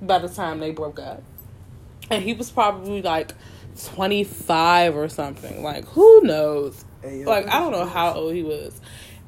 by 0.00 0.20
the 0.20 0.28
time 0.28 0.60
they 0.60 0.70
broke 0.70 1.00
up. 1.00 1.24
And 2.10 2.22
he 2.22 2.32
was 2.32 2.50
probably 2.50 3.02
like 3.02 3.32
25 3.84 4.96
or 4.96 5.08
something. 5.08 5.62
Like, 5.62 5.84
who 5.86 6.22
knows? 6.22 6.84
Hey, 7.02 7.24
Like, 7.24 7.46
I 7.48 7.58
don't 7.60 7.72
know 7.72 7.84
how 7.84 8.14
old 8.14 8.34
he 8.34 8.42
was. 8.42 8.80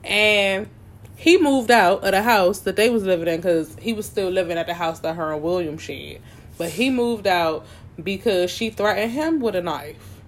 And 0.02 0.68
he 1.16 1.36
moved 1.36 1.70
out 1.70 2.02
of 2.04 2.12
the 2.12 2.22
house 2.22 2.60
that 2.60 2.76
they 2.76 2.88
was 2.88 3.04
living 3.04 3.28
in 3.28 3.36
because 3.36 3.76
he 3.80 3.92
was 3.92 4.06
still 4.06 4.30
living 4.30 4.56
at 4.56 4.66
the 4.66 4.74
house 4.74 5.00
that 5.00 5.16
her 5.16 5.32
and 5.32 5.42
William 5.42 5.76
shared. 5.76 6.22
But 6.56 6.70
he 6.70 6.90
moved 6.90 7.26
out 7.26 7.66
because 8.02 8.50
she 8.50 8.70
threatened 8.70 9.12
him 9.12 9.40
with 9.40 9.54
a 9.54 9.62
knife. 9.62 10.22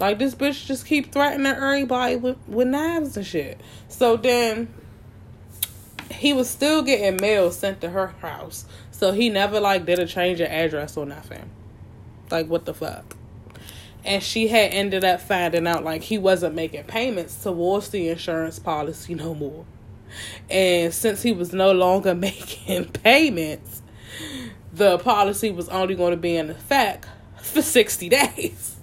Like 0.00 0.18
this 0.18 0.34
bitch 0.34 0.66
just 0.66 0.86
keep 0.86 1.12
threatening 1.12 1.46
everybody 1.46 2.16
with, 2.16 2.38
with 2.46 2.68
knives 2.68 3.16
and 3.16 3.26
shit. 3.26 3.60
So 3.88 4.16
then 4.16 4.72
he 6.10 6.32
was 6.32 6.48
still 6.48 6.82
getting 6.82 7.20
mail 7.20 7.50
sent 7.50 7.80
to 7.82 7.90
her 7.90 8.08
house. 8.20 8.64
So 8.98 9.12
he 9.12 9.30
never 9.30 9.60
like 9.60 9.86
did 9.86 10.00
a 10.00 10.06
change 10.06 10.40
of 10.40 10.48
address 10.48 10.96
or 10.96 11.06
nothing. 11.06 11.48
Like 12.32 12.48
what 12.48 12.64
the 12.64 12.74
fuck? 12.74 13.16
And 14.04 14.20
she 14.20 14.48
had 14.48 14.72
ended 14.72 15.04
up 15.04 15.20
finding 15.20 15.68
out 15.68 15.84
like 15.84 16.02
he 16.02 16.18
wasn't 16.18 16.56
making 16.56 16.82
payments 16.84 17.40
towards 17.40 17.90
the 17.90 18.08
insurance 18.08 18.58
policy 18.58 19.14
no 19.14 19.36
more. 19.36 19.64
And 20.50 20.92
since 20.92 21.22
he 21.22 21.30
was 21.30 21.52
no 21.52 21.70
longer 21.70 22.12
making 22.16 22.86
payments, 22.86 23.82
the 24.72 24.98
policy 24.98 25.52
was 25.52 25.68
only 25.68 25.94
going 25.94 26.10
to 26.10 26.16
be 26.16 26.34
in 26.34 26.50
effect 26.50 27.06
for 27.40 27.62
60 27.62 28.08
days. 28.08 28.76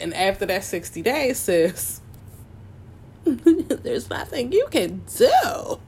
And 0.00 0.12
after 0.12 0.44
that 0.44 0.64
60 0.64 1.00
days, 1.00 1.38
sis, 1.38 2.02
there's 3.24 4.10
nothing 4.10 4.52
you 4.52 4.66
can 4.70 5.02
do. 5.16 5.80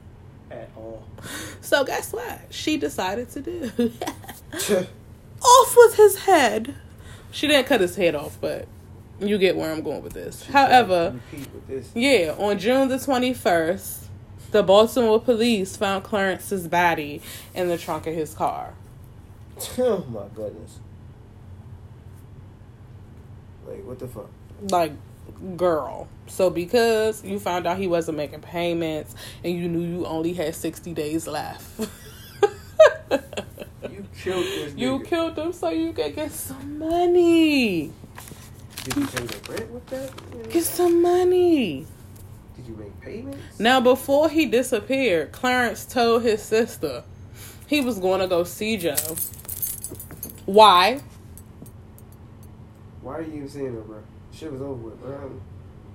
At 1.17 1.23
all. 1.23 1.29
all. 1.29 1.37
So 1.61 1.83
guess 1.83 2.13
what? 2.13 2.41
She 2.49 2.77
decided 2.77 3.29
to 3.31 3.41
do. 3.41 3.71
off 5.41 5.73
with 5.77 5.95
his 5.95 6.19
head. 6.19 6.75
She 7.31 7.47
didn't 7.47 7.67
cut 7.67 7.81
his 7.81 7.95
head 7.95 8.15
off, 8.15 8.37
but 8.39 8.67
you 9.19 9.37
get 9.37 9.55
where 9.55 9.71
I'm 9.71 9.81
going 9.81 10.03
with 10.03 10.13
this. 10.13 10.45
However, 10.45 11.15
with 11.31 11.67
this. 11.67 11.91
yeah, 11.95 12.35
on 12.37 12.59
June 12.59 12.87
the 12.87 12.95
21st, 12.95 14.05
the 14.51 14.63
Baltimore 14.63 15.19
police 15.19 15.75
found 15.75 16.03
Clarence's 16.03 16.67
body 16.67 17.21
in 17.53 17.67
the 17.67 17.77
trunk 17.77 18.07
of 18.07 18.15
his 18.15 18.33
car. 18.33 18.73
Oh 19.79 20.05
my 20.09 20.25
goodness. 20.35 20.79
Like 23.67 23.83
what 23.83 23.97
the 23.99 24.07
fuck? 24.07 24.29
Like, 24.69 24.93
girl. 25.55 26.07
So 26.27 26.49
because 26.49 27.23
you 27.23 27.39
found 27.39 27.67
out 27.67 27.77
he 27.77 27.87
wasn't 27.87 28.17
making 28.17 28.41
payments 28.41 29.15
and 29.43 29.57
you 29.57 29.67
knew 29.67 29.99
you 29.99 30.05
only 30.05 30.33
had 30.33 30.55
60 30.55 30.93
days 30.93 31.27
left. 31.27 31.89
You 33.89 34.05
killed 34.15 34.43
this 34.43 34.75
You 34.75 34.99
killed 34.99 35.37
him 35.37 35.53
so 35.53 35.69
you 35.69 35.93
could 35.93 36.15
get 36.15 36.31
some 36.31 36.77
money. 36.77 37.91
Did 38.83 38.95
you 38.95 39.07
pay 39.07 39.25
the 39.25 39.51
rent 39.51 39.71
with 39.71 39.85
that? 39.87 40.49
Get 40.49 40.63
some 40.63 41.01
money. 41.01 41.87
Did 42.55 42.67
you 42.67 42.75
make 42.75 42.99
payments? 43.01 43.59
Now, 43.59 43.79
before 43.79 44.29
he 44.29 44.45
disappeared, 44.45 45.31
Clarence 45.31 45.85
told 45.85 46.23
his 46.23 46.43
sister 46.43 47.03
he 47.67 47.81
was 47.81 47.99
going 47.99 48.19
to 48.19 48.27
go 48.27 48.43
see 48.43 48.77
Joe. 48.77 48.95
Why? 50.45 51.01
Why 53.01 53.17
are 53.17 53.21
you 53.21 53.33
even 53.33 53.49
saying 53.49 53.75
that, 53.75 53.87
bro? 53.87 53.99
Shit 54.37 54.51
was 54.51 54.61
over 54.61 54.73
with, 54.73 55.01
bro. 55.01 55.41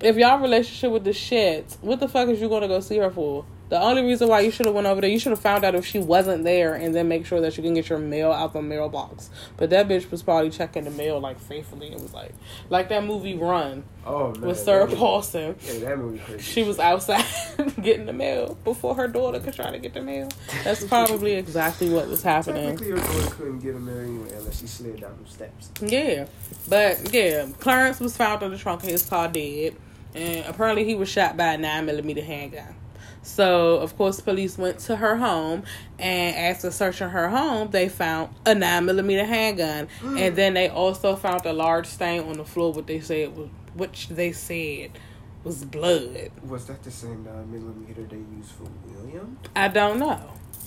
If 0.01 0.17
y'all 0.17 0.41
relationship 0.41 0.91
with 0.91 1.05
the 1.05 1.13
shit, 1.13 1.77
what 1.81 2.01
the 2.01 2.09
fuck 2.09 2.29
is 2.29 2.41
you 2.41 2.49
to 2.59 2.67
go 2.67 2.81
see 2.81 2.97
her 2.97 3.11
for? 3.11 3.45
The 3.73 3.81
only 3.81 4.03
reason 4.03 4.29
why 4.29 4.41
you 4.41 4.51
should 4.51 4.67
have 4.67 4.75
went 4.75 4.87
over 4.87 5.01
there, 5.01 5.09
you 5.09 5.19
should 5.19 5.31
have 5.31 5.41
found 5.41 5.65
out 5.65 5.75
if 5.75 5.87
she 5.87 5.99
wasn't 5.99 6.45
there, 6.45 6.75
and 6.75 6.95
then 6.95 7.09
make 7.09 7.25
sure 7.25 7.41
that 7.41 7.57
you 7.57 7.63
can 7.63 7.73
get 7.73 7.89
your 7.89 7.99
mail 7.99 8.31
out 8.31 8.53
the 8.53 8.61
mailbox. 8.61 9.31
But 9.57 9.71
that 9.71 9.89
bitch 9.89 10.11
was 10.11 10.23
probably 10.23 10.51
checking 10.51 10.85
the 10.85 10.91
mail 10.91 11.19
like 11.21 11.41
faithfully. 11.41 11.91
It 11.91 11.99
was 11.99 12.13
like, 12.13 12.35
like 12.69 12.91
that 12.91 13.03
movie 13.03 13.35
Run 13.35 13.83
Oh 14.05 14.33
man. 14.33 14.43
with 14.43 14.59
Sarah 14.59 14.87
that- 14.87 14.99
Paulson. 14.99 15.57
Yeah, 15.65 15.79
that 15.89 15.97
movie 15.97 16.19
crazy. 16.19 16.43
She 16.43 16.63
was 16.65 16.79
outside 16.79 17.25
getting 17.83 18.05
the 18.05 18.13
mail 18.13 18.59
before 18.63 18.95
her 18.95 19.09
daughter 19.09 19.41
could 19.41 19.55
try 19.55 19.71
to 19.71 19.79
get 19.79 19.95
the 19.95 20.03
mail. 20.03 20.29
That's 20.65 20.85
probably 20.95 21.33
exactly 21.33 21.89
what 21.89 22.09
was 22.09 22.23
happening. 22.23 22.77
Technically, 22.77 22.91
her 22.91 22.97
daughter 23.07 23.35
couldn't 23.37 23.61
get 23.61 23.87
there 23.87 24.03
anyway 24.03 24.35
unless 24.37 24.61
she 24.61 24.67
slid 24.67 25.01
down 25.01 25.17
them 25.17 25.27
steps. 25.27 25.71
Yeah, 25.81 26.27
but 26.69 27.11
yeah, 27.15 27.47
Clarence 27.59 28.01
was 28.01 28.15
found 28.19 28.43
in 28.43 28.51
the 28.51 28.59
trunk 28.59 28.83
of 28.83 28.91
his 28.91 29.07
car 29.09 29.29
dead, 29.29 29.77
and 30.15 30.45
apparently 30.45 30.85
he 30.85 30.95
was 30.95 31.09
shot 31.09 31.39
by 31.39 31.55
a 31.55 31.57
nine 31.57 31.87
millimeter 31.87 32.21
handgun. 32.23 32.75
So 33.23 33.79
of 33.79 33.97
course, 33.97 34.21
police 34.21 34.59
went 34.59 34.81
to 34.81 34.97
her 34.97 35.17
home, 35.17 35.63
and 35.99 36.37
after 36.37 36.71
searching 36.71 37.09
her 37.09 37.29
home, 37.29 37.71
they 37.71 37.89
found 37.89 38.35
a 38.45 38.55
nine 38.55 38.85
millimeter 38.85 39.25
handgun, 39.25 39.89
and 40.03 40.35
then 40.37 40.55
they 40.55 40.69
also 40.69 41.17
found 41.17 41.47
a 41.47 41.53
large 41.53 41.87
stain 41.87 42.23
on 42.25 42.35
the 42.35 42.45
floor. 42.45 42.73
What 42.73 42.87
they 42.87 43.01
said 43.01 43.37
was, 43.37 43.49
which 43.75 44.09
they 44.09 44.33
said 44.33 44.99
was 45.45 45.65
blood. 45.65 46.31
Was 46.47 46.67
that 46.67 46.83
the 46.83 46.91
same 46.91 47.25
nine 47.25 47.51
millimeter 47.51 48.03
they 48.03 48.37
used 48.37 48.53
for 48.53 48.67
William? 48.87 49.39
I 49.55 49.69
don't 49.69 49.99
know. 49.99 50.21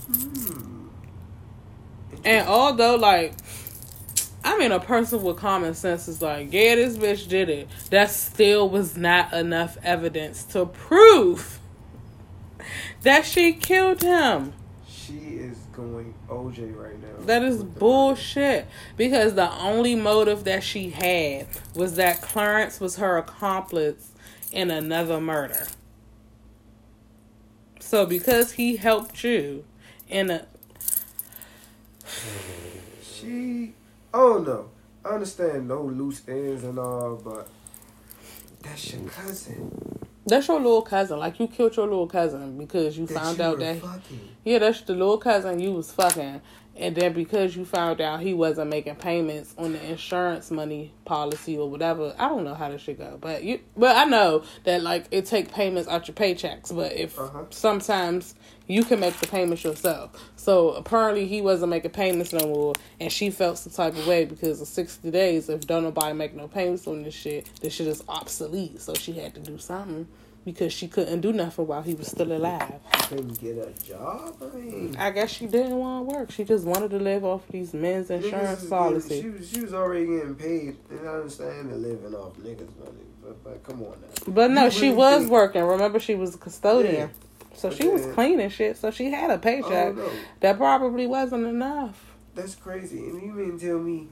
Hmm. 0.08 0.88
And 2.24 2.48
although, 2.48 2.96
like, 2.96 3.34
I 4.44 4.58
mean, 4.58 4.72
a 4.72 4.80
person 4.80 5.24
with 5.24 5.38
common 5.38 5.74
sense 5.74 6.08
is 6.08 6.22
like, 6.22 6.54
yeah, 6.54 6.76
this 6.76 6.98
bitch 6.98 7.28
did 7.28 7.50
it. 7.50 7.68
That 7.90 8.12
still 8.12 8.70
was 8.70 8.96
not 8.96 9.34
enough 9.34 9.78
evidence 9.84 10.44
to 10.46 10.66
prove 10.66 11.60
that 13.02 13.26
she 13.26 13.54
killed 13.54 14.02
him. 14.02 14.54
She 14.88 15.18
is 15.38 15.58
going 15.72 16.14
OJ 16.30 16.76
right 16.76 17.00
now. 17.02 17.26
That 17.26 17.44
is 17.44 17.64
bullshit. 17.64 18.68
Because 18.98 19.36
the 19.36 19.52
only 19.60 19.96
motive 19.96 20.44
that 20.46 20.64
she 20.64 20.90
had 20.90 21.48
was 21.76 21.96
that 21.96 22.22
Clarence 22.22 22.80
was 22.80 22.98
her 22.98 23.18
accomplice 23.18 24.12
in 24.52 24.72
another 24.72 25.20
murder. 25.20 25.68
So 27.80 28.06
because 28.06 28.54
he 28.54 28.78
helped 28.78 29.24
you 29.24 29.64
in 30.10 30.32
a 30.32 30.48
She. 33.04 33.74
Oh 34.14 34.40
no. 34.40 34.70
I 35.06 35.10
understand 35.10 35.68
no 35.68 35.84
loose 35.84 36.24
ends 36.28 36.64
and 36.64 36.80
all, 36.80 37.22
but 37.24 37.48
that's 38.64 38.92
your 38.92 39.08
cousin. 39.08 40.05
That's 40.26 40.48
your 40.48 40.58
little 40.58 40.82
cousin. 40.82 41.20
Like 41.20 41.40
you 41.40 41.48
killed 41.48 41.76
your 41.76 41.86
little 41.86 42.08
cousin 42.08 42.58
because 42.58 42.98
you 42.98 43.06
That 43.08 43.14
found 43.22 43.38
you 43.38 43.44
out 43.44 43.60
that 43.60 43.78
fucking. 43.82 44.20
yeah, 44.44 44.60
that's 44.60 44.82
the 44.82 44.94
little 44.94 45.18
cousin 45.20 45.60
you 45.60 45.72
was 45.74 45.92
fucking, 45.92 46.42
and 46.76 46.96
then 46.96 47.14
because 47.14 47.56
you 47.56 47.64
found 47.64 48.02
out 48.02 48.22
he 48.22 48.34
wasn't 48.34 48.70
making 48.72 48.96
payments 48.96 49.54
on 49.58 49.74
the 49.74 49.84
insurance 49.92 50.50
money 50.50 50.94
policy 51.06 51.58
or 51.58 51.70
whatever. 51.70 52.16
I 52.18 52.28
don't 52.28 52.44
know 52.44 52.56
how 52.56 52.70
this 52.70 52.82
should 52.82 52.98
go, 52.98 53.18
but 53.22 53.44
you, 53.44 53.60
but 53.78 53.96
I 53.96 54.06
know 54.06 54.44
that 54.64 54.82
like 54.82 55.06
it 55.12 55.26
take 55.28 55.52
payments 55.52 55.88
out 55.88 56.08
your 56.08 56.16
paychecks. 56.16 56.76
But 56.76 56.94
if 56.94 57.20
Uh-huh. 57.20 57.44
sometimes 57.52 58.34
you 58.68 58.84
can 58.84 59.00
make 59.00 59.16
the 59.20 59.28
payments 59.28 59.64
yourself, 59.64 60.12
so 60.36 60.72
apparently 60.72 61.28
he 61.28 61.42
wasn't 61.42 61.70
making 61.70 61.92
payments 61.92 62.34
no 62.34 62.46
more, 62.48 62.74
and 63.00 63.12
she 63.12 63.30
felt 63.30 63.58
some 63.58 63.72
type 63.74 63.94
of 63.98 64.08
way 64.08 64.26
because 64.26 64.62
of 64.62 64.68
sixty 64.68 65.12
days. 65.12 65.50
If 65.50 65.68
don't 65.68 65.84
nobody 65.84 66.14
make 66.14 66.34
no 66.36 66.48
payments 66.48 66.88
on 66.88 67.04
this 67.04 67.14
shit, 67.14 67.50
this 67.62 67.74
shit 67.74 67.88
is 67.88 68.04
obsolete. 68.08 68.82
So 68.82 68.94
she 68.94 69.14
had 69.14 69.34
to 69.36 69.40
do 69.40 69.58
something 69.58 70.08
because 70.46 70.72
she 70.72 70.88
couldn't 70.88 71.22
do 71.22 71.34
nothing 71.34 71.66
while 71.66 71.82
he 71.82 71.96
was 71.96 72.08
still 72.08 72.32
alive. 72.32 72.74
Couldn't 73.10 73.40
get 73.42 73.58
a 73.58 73.84
job. 73.84 74.36
I 74.42 74.56
mean, 74.58 74.96
I 75.00 75.10
guess 75.10 75.32
she 75.32 75.48
didn't 75.48 75.76
want 75.76 76.08
to 76.10 76.16
work. 76.16 76.32
She 76.32 76.44
just 76.44 76.66
wanted 76.66 76.92
to 76.92 77.00
live 77.00 77.26
off 77.26 77.48
these 77.50 77.74
men's 77.74 78.10
insurance 78.12 78.62
getting- 78.62 79.22
She 79.24 79.30
was, 79.30 79.50
she 79.52 79.62
was 79.62 79.74
already 79.74 80.06
getting 80.06 80.36
paid, 80.36 80.78
and 80.92 81.08
I 81.10 81.14
understand 81.14 81.70
they're 81.70 81.78
living 81.78 82.14
off 82.14 82.34
niggas' 82.38 82.78
money, 82.80 83.06
but, 83.24 83.44
but 83.44 83.64
come 83.64 83.82
on 83.84 83.92
now. 84.02 84.08
but 84.34 84.52
no, 84.52 84.66
You 84.66 84.72
she 84.72 84.82
really 84.88 84.96
was 84.96 85.18
think- 85.22 85.32
working. 85.32 85.64
Remember, 85.64 86.00
she 86.00 86.14
was 86.16 86.36
a 86.36 86.38
custodian, 86.38 87.10
so 87.56 87.70
But 87.70 87.78
she 87.78 87.88
was 87.88 88.02
then- 88.06 88.14
cleaning 88.14 88.50
shit. 88.50 88.78
So 88.78 88.92
she 88.92 89.12
had 89.12 89.30
a 89.30 89.36
Oh 89.36 89.38
paycheck. 89.38 89.96
no, 89.96 90.10
That 90.42 90.58
probably 90.58 91.08
wasn't 91.08 91.46
enough. 91.48 92.14
that's 92.36 92.56
crazy. 92.56 93.00
And 93.00 93.22
you 93.22 93.32
mean 93.32 93.58
tell 93.60 93.80
me 93.80 94.08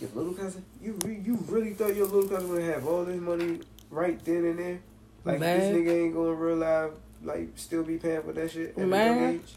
your 0.00 0.10
little 0.14 0.34
cousin? 0.34 0.64
You 0.82 0.98
re- 1.04 1.20
you 1.24 1.38
really 1.48 1.72
thought 1.72 1.94
your 1.96 2.06
little 2.06 2.28
cousin 2.28 2.50
would 2.50 2.62
have 2.62 2.86
all 2.86 3.04
this 3.04 3.20
money 3.20 3.60
right 3.90 4.22
then 4.24 4.44
and 4.44 4.58
there? 4.58 4.78
Like 5.24 5.40
Man. 5.40 5.58
this 5.58 5.76
nigga 5.76 6.04
ain't 6.04 6.14
gonna 6.14 6.32
real 6.34 6.56
life 6.56 6.90
like 7.24 7.48
still 7.56 7.82
be 7.82 7.96
paying 7.96 8.22
for 8.22 8.32
that 8.32 8.50
shit 8.50 8.76
at 8.76 8.84
a 8.84 8.86
young 8.88 9.24
age? 9.34 9.56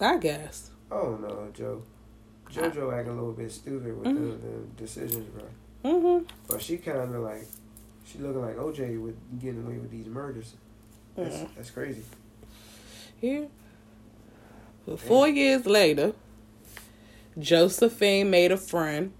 I 0.00 0.16
guess. 0.18 0.70
Oh 0.90 1.18
no, 1.20 1.48
Joe. 1.52 1.82
JoJo 2.52 2.92
acting 2.96 3.12
a 3.12 3.16
little 3.16 3.32
bit 3.32 3.50
stupid 3.50 3.98
with 3.98 4.06
Mhm. 4.06 4.40
the, 4.40 4.46
the 4.46 4.66
decisions, 4.76 5.26
bro. 5.30 5.44
Mhm. 5.84 6.26
But 6.46 6.62
she 6.62 6.76
kind 6.78 6.98
of 7.14 7.22
like, 7.22 7.46
she 8.06 8.18
looking 8.18 8.40
like 8.42 8.56
OJ 8.56 9.02
with 9.02 9.16
getting 9.40 9.64
away 9.64 9.78
with 9.78 9.90
these 9.90 10.06
murders. 10.06 10.54
That's, 11.16 11.36
Mhm. 11.36 11.48
that's 11.56 11.70
crazy. 11.70 12.02
Yeah. 13.20 13.44
But 14.86 15.00
four 15.00 15.28
years 15.28 15.64
later, 15.66 16.12
Josephine 17.38 18.30
made 18.30 18.52
a 18.52 18.56
friend. 18.56 19.12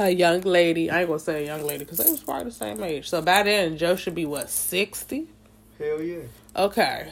A 0.00 0.10
young 0.10 0.42
lady. 0.42 0.90
I 0.90 1.00
ain't 1.00 1.08
gonna 1.08 1.18
say 1.18 1.42
a 1.42 1.46
young 1.46 1.64
lady 1.64 1.84
because 1.84 1.98
they 1.98 2.10
was 2.10 2.20
probably 2.20 2.44
the 2.44 2.50
same 2.52 2.82
age. 2.82 3.08
So 3.08 3.20
by 3.20 3.42
then, 3.42 3.76
Joe 3.76 3.96
should 3.96 4.14
be 4.14 4.26
what 4.26 4.48
sixty. 4.48 5.26
Hell 5.78 6.00
yeah. 6.02 6.20
Okay. 6.54 7.08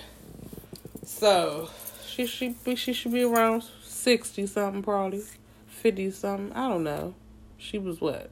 So 1.04 1.68
she 2.06 2.26
should 2.26 2.62
be 2.62 2.76
she 2.76 2.92
should 2.92 3.12
be 3.12 3.22
around 3.22 3.64
sixty 3.82 4.46
something 4.46 4.82
probably. 4.82 5.22
Fifty 5.66 6.10
something. 6.12 6.52
I 6.52 6.68
don't 6.68 6.84
know. 6.84 7.14
She 7.58 7.78
was 7.78 8.00
what? 8.00 8.30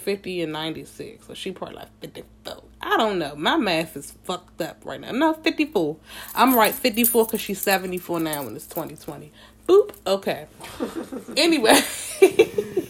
Fifty 0.00 0.42
and 0.42 0.52
ninety 0.52 0.84
six. 0.84 1.26
So 1.26 1.34
she 1.34 1.52
probably 1.52 1.76
like 1.76 1.88
fifty 2.00 2.24
four. 2.44 2.62
I 2.80 2.96
don't 2.96 3.18
know. 3.18 3.36
My 3.36 3.56
math 3.56 3.96
is 3.96 4.12
fucked 4.24 4.60
up 4.62 4.78
right 4.84 5.00
now. 5.00 5.12
No, 5.12 5.34
fifty 5.34 5.66
four. 5.66 5.98
I'm 6.34 6.56
right, 6.56 6.74
fifty 6.74 7.04
four 7.04 7.26
because 7.26 7.40
she's 7.40 7.60
seventy 7.60 7.98
four 7.98 8.18
now 8.18 8.46
and 8.46 8.56
it's 8.56 8.66
twenty 8.66 8.96
twenty. 8.96 9.30
Boop. 9.68 9.92
Okay. 10.06 10.46
anyway. 11.36 11.78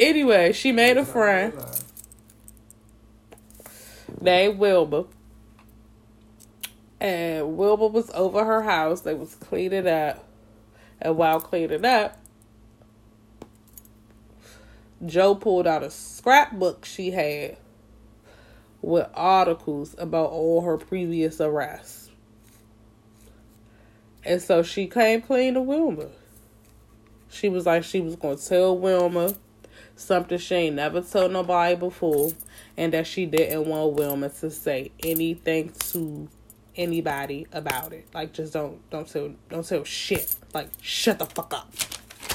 anyway, 0.00 0.52
she 0.52 0.72
made 0.72 0.96
a 0.96 1.04
friend 1.04 1.54
named 4.20 4.58
Wilbur. 4.58 5.04
And 7.00 7.56
Wilbur 7.56 7.86
was 7.86 8.10
over 8.10 8.44
her 8.44 8.62
house. 8.62 9.02
They 9.02 9.14
was 9.14 9.36
cleaning 9.36 9.86
up. 9.86 10.24
And 11.00 11.16
while 11.16 11.40
cleaning 11.40 11.84
up, 11.84 12.18
Joe 15.04 15.34
pulled 15.34 15.66
out 15.66 15.82
a 15.82 15.90
scrapbook 15.90 16.84
she 16.84 17.10
had 17.10 17.56
with 18.82 19.08
articles 19.14 19.94
about 19.98 20.30
all 20.30 20.62
her 20.62 20.76
previous 20.76 21.40
arrests. 21.40 22.10
And 24.24 24.42
so 24.42 24.62
she 24.62 24.86
came 24.86 25.22
clean 25.22 25.54
to 25.54 25.60
Wilma. 25.60 26.08
She 27.28 27.48
was 27.48 27.66
like 27.66 27.84
she 27.84 28.00
was 28.00 28.16
gonna 28.16 28.36
tell 28.36 28.76
Wilma 28.76 29.34
something 29.96 30.38
she 30.38 30.54
ain't 30.54 30.76
never 30.76 31.00
told 31.00 31.32
nobody 31.32 31.74
before. 31.76 32.32
and 32.76 32.92
that 32.92 33.06
she 33.06 33.26
didn't 33.26 33.66
want 33.66 33.94
Wilma 33.94 34.28
to 34.28 34.50
say 34.50 34.90
anything 35.02 35.72
to 35.90 36.28
anybody 36.76 37.46
about 37.52 37.92
it. 37.92 38.06
Like 38.14 38.32
just 38.32 38.52
don't 38.52 38.88
don't 38.90 39.08
tell 39.08 39.32
don't 39.48 39.66
tell 39.66 39.84
shit. 39.84 40.34
Like 40.54 40.68
shut 40.80 41.18
the 41.18 41.26
fuck 41.26 41.52
up. 41.52 41.70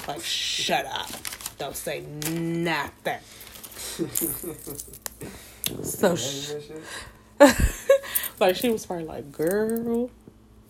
Like 0.07 0.21
shut 0.21 0.85
up. 0.85 1.09
Don't 1.57 1.75
say 1.75 2.01
nothing. 2.01 3.19
so 5.83 6.15
sh- 6.15 6.51
like 8.39 8.55
she 8.55 8.69
was 8.69 8.85
probably 8.85 9.05
like, 9.05 9.31
girl. 9.31 10.09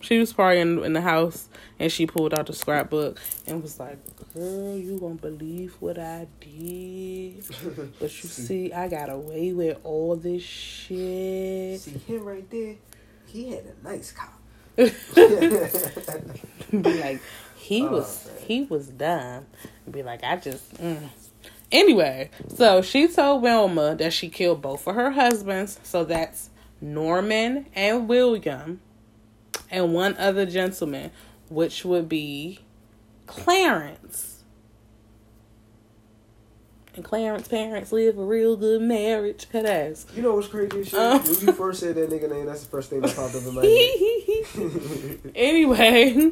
She 0.00 0.18
was 0.18 0.32
probably 0.34 0.60
in, 0.60 0.84
in 0.84 0.92
the 0.92 1.00
house 1.00 1.48
and 1.78 1.90
she 1.90 2.06
pulled 2.06 2.34
out 2.34 2.46
the 2.46 2.52
scrapbook 2.52 3.18
and 3.46 3.62
was 3.62 3.80
like, 3.80 3.96
Girl, 4.34 4.76
you 4.76 4.96
won't 4.98 5.22
believe 5.22 5.76
what 5.80 5.98
I 5.98 6.26
did. 6.40 7.44
But 8.00 8.22
you 8.22 8.28
see, 8.28 8.70
I 8.72 8.88
got 8.88 9.08
away 9.08 9.52
with 9.54 9.78
all 9.82 10.16
this 10.16 10.42
shit. 10.42 11.80
See 11.80 11.98
him 12.06 12.24
right 12.24 12.48
there? 12.50 12.74
He 13.26 13.50
had 13.52 13.64
a 13.64 13.74
nice 13.82 14.12
car. 14.12 14.28
Be 14.76 14.90
like, 17.00 17.20
he 17.56 17.82
Oh, 17.84 17.92
was. 17.92 18.28
He 18.44 18.62
was 18.62 18.88
dumb. 18.88 19.46
Be 19.90 20.02
like, 20.02 20.22
I 20.24 20.36
just 20.36 20.74
mm. 20.76 21.08
Anyway, 21.72 22.30
so 22.54 22.82
she 22.82 23.08
told 23.08 23.42
Wilma 23.42 23.96
that 23.96 24.12
she 24.12 24.28
killed 24.28 24.62
both 24.62 24.86
of 24.86 24.94
her 24.94 25.10
husbands. 25.10 25.80
So 25.82 26.04
that's 26.04 26.50
Norman 26.80 27.66
and 27.74 28.08
William, 28.08 28.80
and 29.70 29.92
one 29.92 30.16
other 30.16 30.46
gentleman, 30.46 31.10
which 31.48 31.84
would 31.84 32.08
be 32.08 32.60
Clarence. 33.26 34.42
And 36.94 37.04
Clarence 37.04 37.48
parents 37.48 37.90
live 37.90 38.18
a 38.18 38.24
real 38.24 38.56
good 38.56 38.80
marriage. 38.80 39.48
Head 39.50 39.66
ass. 39.66 40.06
You 40.14 40.22
know 40.22 40.34
what's 40.34 40.46
crazy 40.46 40.84
shit? 40.84 40.94
Um. 40.94 41.20
when 41.22 41.40
you 41.40 41.52
first 41.52 41.80
said 41.80 41.96
that 41.96 42.08
nigga 42.08 42.30
name, 42.30 42.46
that's 42.46 42.62
the 42.62 42.70
first 42.70 42.90
thing 42.90 43.00
that 43.00 43.16
popped 43.16 43.34
up 43.34 43.42
in 43.42 43.52
my 43.52 43.66
head. 45.24 45.32
anyway. 45.34 46.30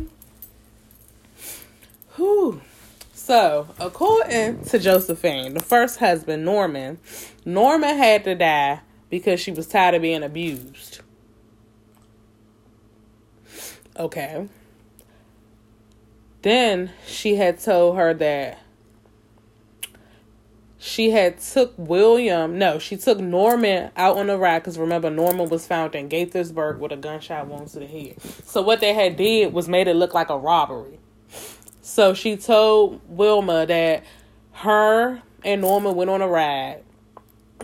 Whew. 2.23 2.61
So, 3.13 3.67
according 3.81 4.65
to 4.67 4.79
Josephine, 4.79 5.55
the 5.55 5.61
first 5.61 5.99
husband, 5.99 6.45
Norman, 6.45 7.01
Norman 7.45 7.97
had 7.97 8.23
to 8.25 8.37
die 8.37 8.81
because 9.11 9.41
she 9.41 9.51
was 9.51 9.67
tired 9.67 9.97
of 9.97 10.03
being 10.03 10.23
abused. 10.23 11.01
Okay. 13.97 14.49
Then 16.43 16.93
she 17.09 17.35
had 17.35 17.59
told 17.59 17.97
her 17.97 18.15
that 18.15 18.61
she 20.79 21.11
had 21.11 21.41
took 21.41 21.75
William, 21.77 22.57
no, 22.57 22.79
she 22.79 22.97
took 22.97 23.19
Norman 23.19 23.91
out 23.97 24.17
on 24.17 24.31
a 24.31 24.39
ride 24.39 24.61
because 24.61 24.79
remember 24.79 25.11
Norman 25.11 25.49
was 25.49 25.67
found 25.67 25.97
in 25.97 26.09
Gaithersburg 26.09 26.79
with 26.79 26.93
a 26.93 26.97
gunshot 26.97 27.49
wound 27.49 27.67
to 27.71 27.81
the 27.81 27.87
head. 27.87 28.23
So 28.45 28.63
what 28.63 28.79
they 28.79 28.95
had 28.95 29.17
did 29.17 29.53
was 29.53 29.69
made 29.69 29.89
it 29.89 29.95
look 29.95 30.15
like 30.15 30.31
a 30.31 30.39
robbery. 30.39 31.01
So 31.83 32.15
she 32.15 32.37
told 32.37 33.01
Wilma 33.09 33.67
that 33.67 34.05
her 34.53 35.21
and 35.45 35.61
Norman 35.61 35.97
went 35.97 36.11
on 36.11 36.23
a 36.23 36.29
ride 36.29 36.83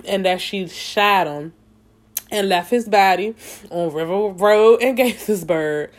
and 0.05 0.27
that 0.27 0.41
she 0.41 0.67
shot 0.67 1.29
him 1.29 1.53
and 2.31 2.49
left 2.49 2.71
his 2.71 2.89
body 2.89 3.37
on 3.71 3.93
River 3.93 4.29
Road 4.31 4.83
in 4.83 4.97
Gaithersburg 4.97 5.91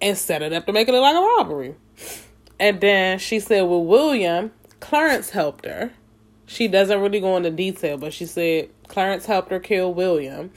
and 0.00 0.16
set 0.16 0.42
it 0.42 0.52
up 0.52 0.66
to 0.66 0.72
make 0.72 0.88
it 0.88 0.92
look 0.92 1.02
like 1.02 1.16
a 1.16 1.20
robbery. 1.20 1.74
And 2.60 2.80
then 2.82 3.18
she 3.18 3.40
said 3.40 3.62
with 3.62 3.86
William, 3.86 4.52
Clarence 4.80 5.30
helped 5.30 5.64
her. 5.64 5.90
She 6.46 6.68
doesn't 6.68 7.00
really 7.00 7.20
go 7.20 7.36
into 7.38 7.50
detail, 7.50 7.96
but 7.96 8.12
she 8.12 8.26
said 8.26 8.68
Clarence 8.88 9.24
helped 9.24 9.50
her 9.50 9.58
kill 9.58 9.94
William. 9.94 10.52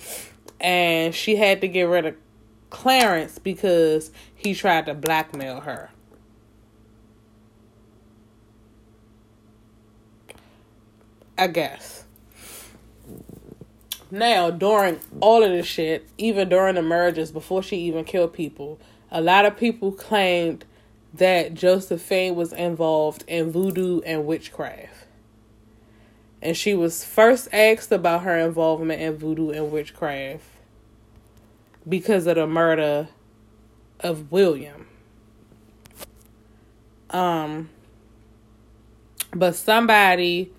And 0.60 1.16
she 1.16 1.38
had 1.38 1.62
to 1.62 1.70
get 1.70 1.84
rid 1.84 2.06
of 2.06 2.16
Clarence 2.70 3.40
because 3.40 4.12
he 4.36 4.54
tried 4.54 4.88
to 4.88 4.94
blackmail 4.94 5.62
her. 5.62 5.90
I 11.38 11.48
guess. 11.48 12.04
Now, 14.10 14.50
during 14.50 15.00
all 15.20 15.44
of 15.44 15.52
this 15.52 15.66
shit, 15.66 16.08
even 16.18 16.50
during 16.50 16.76
the 16.76 16.82
mergers, 16.82 17.32
before 17.32 17.62
she 17.62 17.78
even 17.78 18.06
killed 18.06 18.34
people, 18.34 18.80
a 19.12 19.22
lot 19.22 19.46
of 19.46 19.58
people 19.58 19.92
claimed 19.92 20.66
that 21.14 21.54
Josephine 21.54 22.36
was 22.36 22.54
involved 22.54 23.24
in 23.28 23.52
voodoo 23.52 24.02
and 24.02 24.26
witchcraft. 24.26 25.06
And 26.42 26.56
she 26.56 26.74
was 26.74 27.04
first 27.04 27.50
asked 27.52 27.92
about 27.92 28.24
her 28.24 28.38
involvement 28.38 29.02
in 29.02 29.18
voodoo 29.18 29.50
and 29.50 29.72
witchcraft 29.72 30.44
because 31.88 32.28
of 32.28 32.36
the 32.36 32.48
murder 32.48 33.10
of 34.00 34.32
William. 34.32 34.88
Um, 37.10 37.70
but 39.34 39.56
somebody 39.56 40.52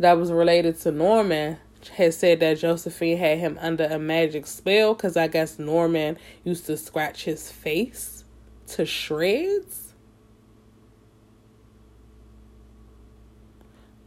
that 0.00 0.16
was 0.16 0.32
related 0.32 0.80
to 0.80 0.90
Norman 0.90 1.58
had 1.92 2.14
said 2.14 2.40
that 2.40 2.58
Josephine 2.58 3.18
had 3.18 3.38
him 3.38 3.58
under 3.60 3.84
a 3.84 3.98
magic 3.98 4.46
spell 4.46 4.94
because 4.94 5.14
I 5.14 5.28
guess 5.28 5.58
Norman 5.58 6.16
used 6.42 6.64
to 6.66 6.76
scratch 6.78 7.24
his 7.24 7.52
face 7.52 8.24
to 8.68 8.86
shreds. 8.86 9.92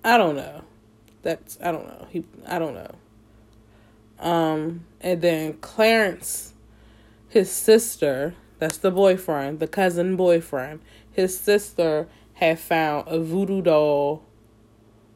I 0.03 0.17
don't 0.17 0.35
know. 0.35 0.63
That's 1.21 1.59
I 1.61 1.71
don't 1.71 1.87
know. 1.87 2.07
He 2.09 2.25
I 2.47 2.57
don't 2.57 2.73
know. 2.73 2.95
Um 4.19 4.85
and 4.99 5.21
then 5.21 5.53
Clarence 5.59 6.53
his 7.29 7.51
sister, 7.51 8.33
that's 8.57 8.77
the 8.77 8.91
boyfriend, 8.91 9.59
the 9.59 9.67
cousin 9.67 10.15
boyfriend, 10.15 10.79
his 11.11 11.39
sister 11.39 12.07
had 12.33 12.59
found 12.59 13.07
a 13.07 13.19
voodoo 13.19 13.61
doll 13.61 14.23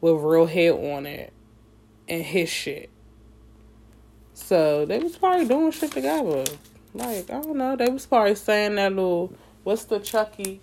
with 0.00 0.16
real 0.22 0.46
head 0.46 0.72
on 0.72 1.06
it 1.06 1.32
and 2.08 2.22
his 2.22 2.48
shit. 2.48 2.90
So 4.34 4.84
they 4.86 4.98
was 4.98 5.16
probably 5.16 5.46
doing 5.46 5.70
shit 5.72 5.92
together. 5.92 6.44
Like, 6.94 7.30
I 7.30 7.40
don't 7.42 7.56
know, 7.56 7.76
they 7.76 7.88
was 7.90 8.06
probably 8.06 8.34
saying 8.34 8.76
that 8.76 8.90
little 8.92 9.32
what's 9.64 9.84
the 9.84 9.98
Chucky 9.98 10.60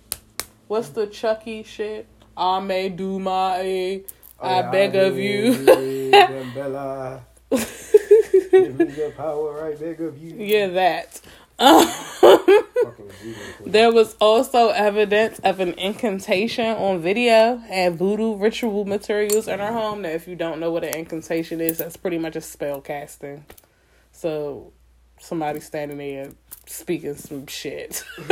what's 0.66 0.88
the 0.90 1.06
Chucky 1.06 1.62
shit? 1.62 2.06
I 2.36 2.60
may 2.60 2.88
do 2.88 3.18
my 3.18 4.02
I 4.40 4.62
Oh, 4.62 4.70
beg 4.70 4.94
of 4.96 5.16
you. 5.16 5.54
Them 5.64 6.52
Bella. 6.54 7.24
Give 7.50 8.78
me 8.78 8.84
the 8.86 9.12
power, 9.16 9.66
I 9.66 9.74
beg 9.76 10.00
of 10.00 10.18
you. 10.18 10.34
yeah, 10.36 10.66
that. 10.68 11.20
There 13.66 13.92
was 13.92 14.14
also 14.20 14.68
evidence 14.68 15.40
of 15.40 15.58
an 15.60 15.74
incantation 15.74 16.66
on 16.66 17.00
video 17.00 17.60
and 17.68 17.98
voodoo 17.98 18.36
ritual 18.36 18.84
materials 18.84 19.48
in 19.48 19.58
her 19.58 19.72
home. 19.72 20.02
Now, 20.02 20.10
if 20.10 20.28
you 20.28 20.36
don't 20.36 20.60
know 20.60 20.70
what 20.70 20.84
an 20.84 20.94
incantation 20.94 21.60
is, 21.60 21.78
that's 21.78 21.96
pretty 21.96 22.18
much 22.18 22.36
a 22.36 22.40
spell 22.40 22.80
casting. 22.80 23.44
So, 24.12 24.72
somebody 25.18 25.60
standing 25.60 25.98
there 25.98 26.30
speaking 26.66 27.16
some 27.16 27.46
shit. 27.48 28.04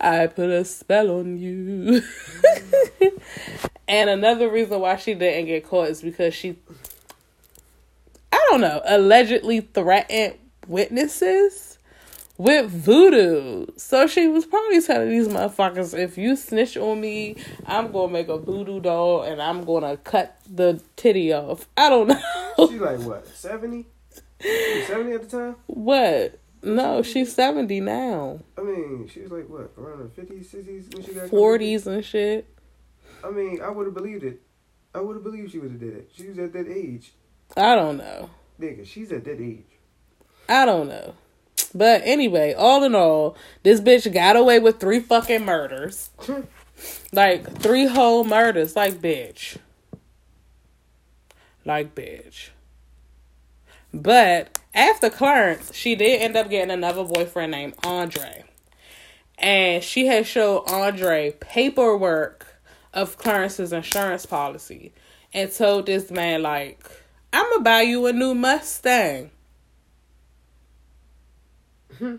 I 0.00 0.26
put 0.28 0.50
a 0.50 0.64
spell 0.64 1.18
on 1.18 1.36
you. 1.36 2.02
and 3.88 4.10
another 4.10 4.48
reason 4.50 4.80
why 4.80 4.96
she 4.96 5.14
didn't 5.14 5.46
get 5.46 5.68
caught 5.68 5.88
is 5.88 6.02
because 6.02 6.34
she, 6.34 6.56
I 8.32 8.46
don't 8.50 8.62
know, 8.62 8.80
allegedly 8.86 9.60
threatened 9.60 10.36
witnesses 10.68 11.78
with 12.36 12.70
voodoo. 12.70 13.66
So 13.76 14.06
she 14.06 14.28
was 14.28 14.46
probably 14.46 14.80
telling 14.80 15.10
these 15.10 15.28
motherfuckers, 15.28 15.98
if 15.98 16.16
you 16.16 16.36
snitch 16.36 16.76
on 16.76 17.00
me, 17.00 17.36
I'm 17.66 17.90
gonna 17.90 18.12
make 18.12 18.28
a 18.28 18.38
voodoo 18.38 18.80
doll 18.80 19.22
and 19.22 19.42
I'm 19.42 19.64
gonna 19.64 19.96
cut 19.96 20.36
the 20.48 20.80
titty 20.96 21.32
off. 21.32 21.68
I 21.76 21.88
don't 21.90 22.08
know. 22.08 22.68
She 22.68 22.78
like 22.78 23.00
what? 23.00 23.26
70? 23.26 23.86
70 24.86 25.12
at 25.12 25.28
the 25.28 25.36
time? 25.36 25.56
what? 25.66 26.38
No, 26.60 27.02
she's 27.02 27.32
70 27.34 27.80
now. 27.80 28.40
I 28.56 28.62
mean, 28.62 29.08
she 29.12 29.20
was 29.20 29.30
like 29.30 29.48
what? 29.48 29.72
Around 29.78 30.10
the 30.14 30.22
50s, 30.22 30.46
60s 30.46 30.94
when 30.94 31.04
she 31.04 31.14
got 31.14 31.28
40s 31.28 31.86
and 31.86 32.04
shit. 32.04 32.48
I 33.24 33.30
mean, 33.30 33.60
I 33.62 33.70
would 33.70 33.86
have 33.86 33.94
believed 33.94 34.24
it. 34.24 34.42
I 34.94 35.00
would 35.00 35.14
have 35.14 35.22
believed 35.24 35.52
she 35.52 35.58
would 35.58 35.70
have 35.70 35.80
did 35.80 35.94
it. 35.94 36.10
She 36.16 36.26
was 36.28 36.38
at 36.38 36.52
that 36.52 36.68
age. 36.68 37.12
I 37.56 37.74
don't 37.74 37.98
know. 37.98 38.30
Nigga, 38.60 38.86
she's 38.86 39.12
at 39.12 39.24
that 39.24 39.40
age. 39.40 39.77
I 40.48 40.64
don't 40.64 40.88
know. 40.88 41.14
But 41.74 42.02
anyway, 42.04 42.54
all 42.54 42.82
in 42.84 42.94
all, 42.94 43.36
this 43.62 43.80
bitch 43.80 44.10
got 44.12 44.36
away 44.36 44.58
with 44.58 44.80
three 44.80 45.00
fucking 45.00 45.44
murders. 45.44 46.10
Like 47.12 47.58
three 47.58 47.86
whole 47.86 48.24
murders. 48.24 48.76
Like 48.76 48.94
bitch. 48.94 49.56
Like 51.64 51.94
bitch. 51.94 52.50
But 53.92 54.58
after 54.74 55.10
Clarence, 55.10 55.74
she 55.74 55.94
did 55.94 56.22
end 56.22 56.36
up 56.36 56.48
getting 56.50 56.70
another 56.70 57.04
boyfriend 57.04 57.52
named 57.52 57.74
Andre. 57.84 58.44
And 59.38 59.82
she 59.82 60.06
had 60.06 60.26
showed 60.26 60.64
Andre 60.68 61.32
paperwork 61.40 62.46
of 62.92 63.16
Clarence's 63.18 63.72
insurance 63.72 64.26
policy. 64.26 64.92
and 65.34 65.52
told 65.52 65.84
this 65.86 66.10
man 66.10 66.42
like, 66.42 66.82
"I'm 67.34 67.44
gonna 67.50 67.62
buy 67.62 67.82
you 67.82 68.06
a 68.06 68.12
new 68.14 68.34
Mustang." 68.34 69.30
Mm-hmm. 72.00 72.16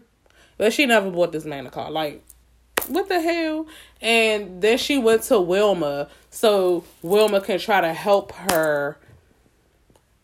but 0.57 0.73
she 0.73 0.85
never 0.85 1.09
bought 1.09 1.31
this 1.31 1.45
man 1.45 1.65
a 1.67 1.69
car. 1.69 1.89
Like, 1.89 2.23
what 2.87 3.07
the 3.07 3.21
hell? 3.21 3.67
And 4.01 4.61
then 4.61 4.77
she 4.77 4.97
went 4.97 5.23
to 5.23 5.39
Wilma 5.39 6.09
so 6.29 6.83
Wilma 7.01 7.41
can 7.41 7.59
try 7.59 7.81
to 7.81 7.93
help 7.93 8.31
her 8.33 8.97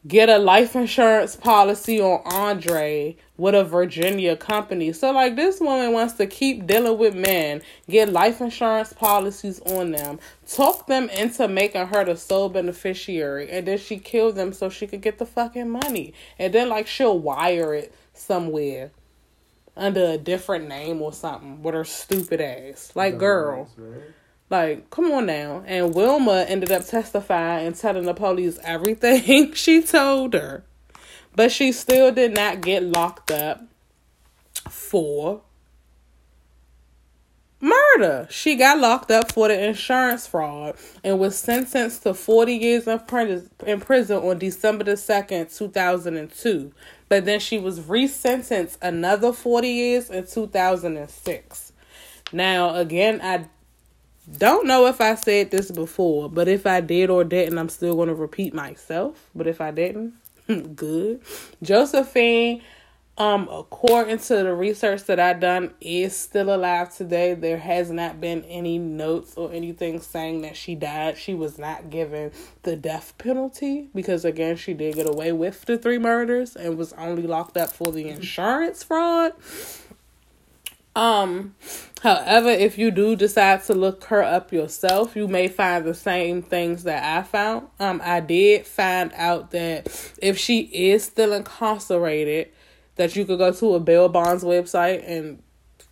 get 0.07 0.29
a 0.29 0.37
life 0.37 0.75
insurance 0.75 1.35
policy 1.35 1.99
on 1.99 2.21
Andre 2.25 3.15
with 3.37 3.55
a 3.55 3.63
Virginia 3.63 4.35
company. 4.37 4.93
So 4.93 5.11
like 5.11 5.35
this 5.35 5.59
woman 5.59 5.93
wants 5.93 6.13
to 6.13 6.27
keep 6.27 6.67
dealing 6.67 6.97
with 6.97 7.15
men, 7.15 7.61
get 7.89 8.09
life 8.09 8.39
insurance 8.39 8.93
policies 8.93 9.59
on 9.61 9.91
them, 9.91 10.19
talk 10.47 10.85
them 10.85 11.09
into 11.09 11.47
making 11.47 11.87
her 11.87 12.05
the 12.05 12.15
sole 12.15 12.49
beneficiary, 12.49 13.49
and 13.49 13.67
then 13.67 13.79
she 13.79 13.97
killed 13.97 14.35
them 14.35 14.53
so 14.53 14.69
she 14.69 14.85
could 14.85 15.01
get 15.01 15.17
the 15.17 15.25
fucking 15.25 15.69
money. 15.69 16.13
And 16.37 16.53
then 16.53 16.69
like 16.69 16.85
she'll 16.85 17.17
wire 17.17 17.73
it 17.73 17.93
somewhere 18.13 18.91
under 19.77 20.03
a 20.05 20.17
different 20.17 20.67
name 20.67 21.01
or 21.01 21.13
something 21.13 21.61
with 21.61 21.75
her 21.75 21.83
stupid 21.83 22.41
ass. 22.41 22.91
Like 22.95 23.17
girl. 23.17 23.69
Like, 24.49 24.89
come 24.91 25.11
on 25.11 25.25
now. 25.25 25.63
And 25.65 25.93
Wilma 25.95 26.45
ended 26.47 26.71
up 26.71 26.85
testifying 26.85 27.67
and 27.67 27.75
telling 27.75 28.05
the 28.05 28.13
police 28.13 28.59
everything 28.63 29.53
she 29.53 29.81
told 29.81 30.33
her. 30.33 30.63
But 31.35 31.51
she 31.51 31.71
still 31.71 32.11
did 32.11 32.33
not 32.33 32.61
get 32.61 32.83
locked 32.83 33.31
up 33.31 33.63
for 34.69 35.41
murder. 37.65 38.28
She 38.30 38.56
got 38.56 38.80
locked 38.80 39.12
up 39.12 39.32
for 39.32 39.47
the 39.47 39.67
insurance 39.67 40.28
fraud 40.28 40.75
and 41.04 41.19
was 41.19 41.38
sentenced 41.38 42.04
to 42.04 42.13
40 42.13 42.54
years 42.54 42.88
in 42.88 43.80
prison 43.82 44.17
on 44.17 44.38
December 44.38 44.84
the 44.84 44.91
2nd, 44.91 45.56
2002. 45.58 46.71
But 47.10 47.25
then 47.25 47.39
she 47.39 47.58
was 47.58 47.80
resentenced 47.80 48.78
another 48.82 49.34
40 49.34 49.67
years 49.67 50.10
in 50.10 50.25
2006. 50.25 51.73
Now, 52.32 52.75
again, 52.75 53.19
I 53.21 53.45
don't 54.38 54.65
know 54.65 54.88
if 54.88 55.01
I 55.01 55.15
said 55.15 55.51
this 55.51 55.69
before, 55.71 56.30
but 56.30 56.47
if 56.47 56.65
I 56.65 56.82
did 56.82 57.10
or 57.10 57.23
didn't, 57.23 57.58
I'm 57.58 57.69
still 57.69 57.95
going 57.95 58.10
to 58.10 58.15
repeat 58.15 58.54
myself. 58.54 59.30
But 59.36 59.47
if 59.47 59.62
I 59.62 59.71
didn't, 59.71 60.13
good. 60.75 61.21
Josephine, 61.62 62.62
um, 63.17 63.47
according 63.49 64.17
to 64.19 64.36
the 64.36 64.54
research 64.54 65.06
that 65.06 65.19
I 65.19 65.34
done, 65.34 65.73
is 65.80 66.15
still 66.15 66.54
alive 66.54 66.93
today. 66.95 67.34
There 67.34 67.58
has 67.58 67.89
not 67.89 68.19
been 68.19 68.43
any 68.43 68.78
notes 68.78 69.36
or 69.36 69.54
anything 69.54 70.01
saying 70.01 70.41
that 70.41 70.58
she 70.58 70.75
died. 70.75 71.17
She 71.17 71.34
was 71.34 71.58
not 71.58 71.89
given 71.89 72.32
the 72.63 72.75
death 72.75 73.17
penalty 73.17 73.89
because 73.95 74.25
again, 74.25 74.58
she 74.58 74.73
did 74.73 74.95
get 74.95 75.10
away 75.10 75.32
with 75.32 75.63
the 75.63 75.78
three 75.78 75.97
murders 75.97 76.58
and 76.58 76.78
was 76.78 76.91
only 76.93 77.23
locked 77.23 77.56
up 77.56 77.71
for 77.71 77.91
the 77.91 78.10
insurance 78.10 78.84
fraud. 78.84 79.32
Um, 80.93 81.56
however, 82.01 82.49
if 82.49 82.78
you 82.78 82.89
do 82.89 83.15
decide 83.15 83.63
to 83.63 83.73
look 83.73 84.06
her 84.06 84.23
up 84.23 84.54
yourself, 84.54 85.15
you 85.15 85.28
may 85.28 85.47
find 85.47 85.86
the 85.86 85.93
same 85.93 86.41
things 86.41 86.84
that 86.84 87.17
I 87.17 87.23
found. 87.23 87.67
Um, 87.80 88.01
I 88.04 88.21
did 88.21 88.65
find 88.65 89.12
out 89.15 89.51
that 89.51 89.88
if 90.21 90.38
she 90.38 90.62
is 90.62 91.04
still 91.04 91.34
incarcerated, 91.34 92.49
that 92.95 93.15
you 93.15 93.25
could 93.25 93.38
go 93.38 93.51
to 93.51 93.75
a 93.75 93.79
bail 93.79 94.10
bonds 94.10 94.43
website 94.43 95.03
and 95.08 95.41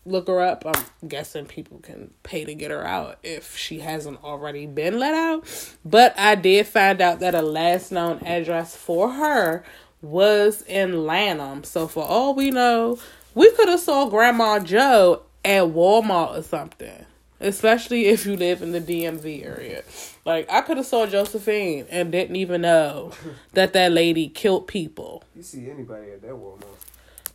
look 0.06 0.28
her 0.28 0.42
up. 0.42 0.64
I'm 0.66 1.08
guessing 1.08 1.46
people 1.46 1.80
can 1.80 2.12
pay 2.24 2.46
to 2.46 2.54
get 2.54 2.72
her 2.72 2.86
out 2.86 3.20
if 3.24 3.58
she 3.58 3.80
hasn't 3.80 4.24
already 4.24 4.66
been 4.66 5.00
let 5.00 5.14
out. 5.14 5.76
But 5.86 6.18
I 6.18 6.36
did 6.36 6.68
find 6.68 7.02
out 7.02 7.20
that 7.20 7.36
a 7.36 7.42
last 7.42 7.92
known 7.92 8.20
address 8.26 8.76
for 8.76 9.12
her 9.12 9.64
was 10.02 10.64
in 10.64 11.06
Lanham. 11.06 11.64
So 11.64 11.88
for 11.88 12.04
all 12.04 12.36
we 12.36 12.52
know, 12.52 13.00
we 13.34 13.52
could 13.52 13.70
have 13.70 13.80
saw 13.80 14.10
Grandma 14.10 14.60
Joe 14.60 15.24
at 15.44 15.64
Walmart 15.64 16.40
or 16.40 16.44
something. 16.44 17.06
Especially 17.40 18.06
if 18.06 18.26
you 18.26 18.38
live 18.38 18.62
in 18.62 18.72
the 18.72 18.80
DMV 18.80 19.46
area. 19.46 19.84
Like 20.24 20.50
I 20.50 20.62
could 20.62 20.78
have 20.78 20.86
saw 20.86 21.06
Josephine 21.06 21.86
and 21.90 22.12
didn't 22.12 22.38
even 22.38 22.62
know 22.62 23.12
that 23.54 23.74
that 23.74 23.92
lady 23.92 24.30
killed 24.30 24.68
people. 24.68 25.24
You 25.36 25.44
see 25.44 25.70
anybody 25.70 26.12
at 26.12 26.22
that 26.22 26.32
Walmart? 26.32 26.78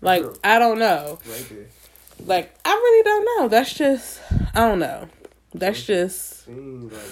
Like 0.00 0.22
sure. 0.22 0.34
I 0.44 0.58
don't 0.58 0.78
know. 0.78 1.18
Right. 1.28 1.52
Like 2.24 2.58
I 2.64 2.70
really 2.70 3.02
don't 3.02 3.24
know. 3.37 3.48
That's 3.48 3.72
just 3.74 4.20
I 4.54 4.61
don't 4.68 4.78
know. 4.78 5.08
That's 5.54 5.82
just. 5.82 6.44
Seems 6.44 6.92
like 6.92 7.02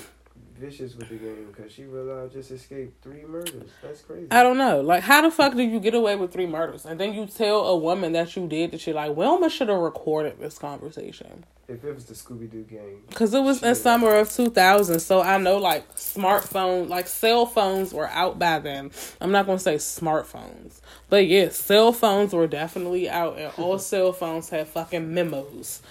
vicious 0.57 0.95
with 0.97 1.09
the 1.09 1.16
game 1.16 1.47
because 1.55 1.73
she 1.73 1.85
realized 1.85 2.33
just 2.33 2.51
escaped 2.51 3.03
three 3.03 3.25
murders. 3.25 3.71
That's 3.83 4.03
crazy. 4.03 4.27
I 4.31 4.42
don't 4.42 4.59
know. 4.59 4.81
Like, 4.81 5.03
how 5.03 5.23
the 5.23 5.31
fuck 5.31 5.55
did 5.55 5.71
you 5.71 5.81
get 5.81 5.95
away 5.95 6.16
with 6.16 6.33
three 6.33 6.47
murders? 6.47 6.87
And 6.87 6.99
then 6.99 7.12
you 7.14 7.27
tell 7.27 7.66
a 7.66 7.77
woman 7.77 8.12
that 8.12 8.35
you 8.37 8.47
did 8.47 8.73
that 8.73 8.81
she 8.81 8.92
like, 8.92 9.16
Wilma 9.16 9.51
should 9.51 9.69
have 9.69 9.79
recorded 9.79 10.38
this 10.40 10.59
conversation. 10.59 11.45
If 11.69 11.83
it 11.83 11.95
was 11.95 12.05
the 12.05 12.14
Scooby 12.14 12.49
Doo 12.49 12.62
game. 12.62 13.03
Because 13.09 13.35
it 13.35 13.40
was 13.40 13.62
in 13.62 13.75
summer 13.75 14.14
of 14.14 14.31
2000. 14.33 15.01
So 15.01 15.21
I 15.21 15.37
know, 15.38 15.59
like, 15.59 15.97
smartphone, 15.97 16.88
like, 16.88 17.09
cell 17.09 17.45
phones 17.45 17.92
were 17.92 18.09
out 18.09 18.38
by 18.38 18.61
then. 18.61 18.92
I'm 19.21 19.33
not 19.33 19.47
going 19.47 19.59
to 19.59 19.64
say 19.64 19.75
smartphones. 19.75 20.81
But 21.09 21.27
yes, 21.27 21.57
cell 21.57 21.92
phones 21.92 22.33
were 22.33 22.47
definitely 22.47 23.11
out, 23.11 23.38
and 23.38 23.53
all 23.59 23.79
cell 23.81 24.12
phones 24.12 24.49
had 24.49 24.69
fucking 24.69 25.12
memos 25.12 25.83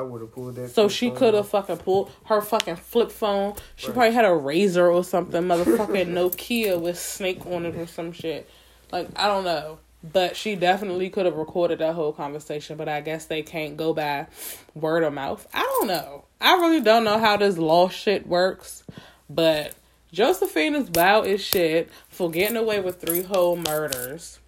I 0.00 0.02
would 0.02 0.22
have 0.22 0.32
pulled 0.32 0.54
that. 0.56 0.70
So 0.70 0.88
she 0.88 1.10
could 1.10 1.34
have 1.34 1.48
fucking 1.48 1.76
pulled 1.78 2.10
her 2.24 2.40
fucking 2.40 2.76
flip 2.76 3.10
phone. 3.10 3.54
She 3.76 3.88
right. 3.88 3.94
probably 3.94 4.14
had 4.14 4.24
a 4.24 4.28
Razr 4.28 4.92
or 4.92 5.04
something, 5.04 5.42
motherfucking 5.44 6.08
Nokia 6.08 6.80
with 6.80 6.98
Snake 6.98 7.44
on 7.46 7.66
it 7.66 7.74
or 7.76 7.86
some 7.86 8.12
shit. 8.12 8.48
Like 8.90 9.08
I 9.14 9.26
don't 9.26 9.44
know, 9.44 9.78
but 10.02 10.36
she 10.36 10.56
definitely 10.56 11.10
could 11.10 11.26
have 11.26 11.36
recorded 11.36 11.80
that 11.80 11.94
whole 11.94 12.12
conversation. 12.12 12.78
But 12.78 12.88
I 12.88 13.02
guess 13.02 13.26
they 13.26 13.42
can't 13.42 13.76
go 13.76 13.92
by 13.92 14.26
word 14.74 15.04
of 15.04 15.12
mouth. 15.12 15.46
I 15.52 15.60
don't 15.60 15.86
know. 15.86 16.24
I 16.40 16.54
really 16.54 16.80
don't 16.80 17.04
know 17.04 17.18
how 17.18 17.36
this 17.36 17.58
law 17.58 17.90
shit 17.90 18.26
works, 18.26 18.82
but 19.28 19.74
Josephine 20.12 20.74
is 20.74 20.90
wild 20.90 21.26
as 21.26 21.42
shit 21.42 21.90
for 22.08 22.30
getting 22.30 22.56
away 22.56 22.80
with 22.80 23.02
three 23.02 23.22
whole 23.22 23.56
murders. 23.56 24.38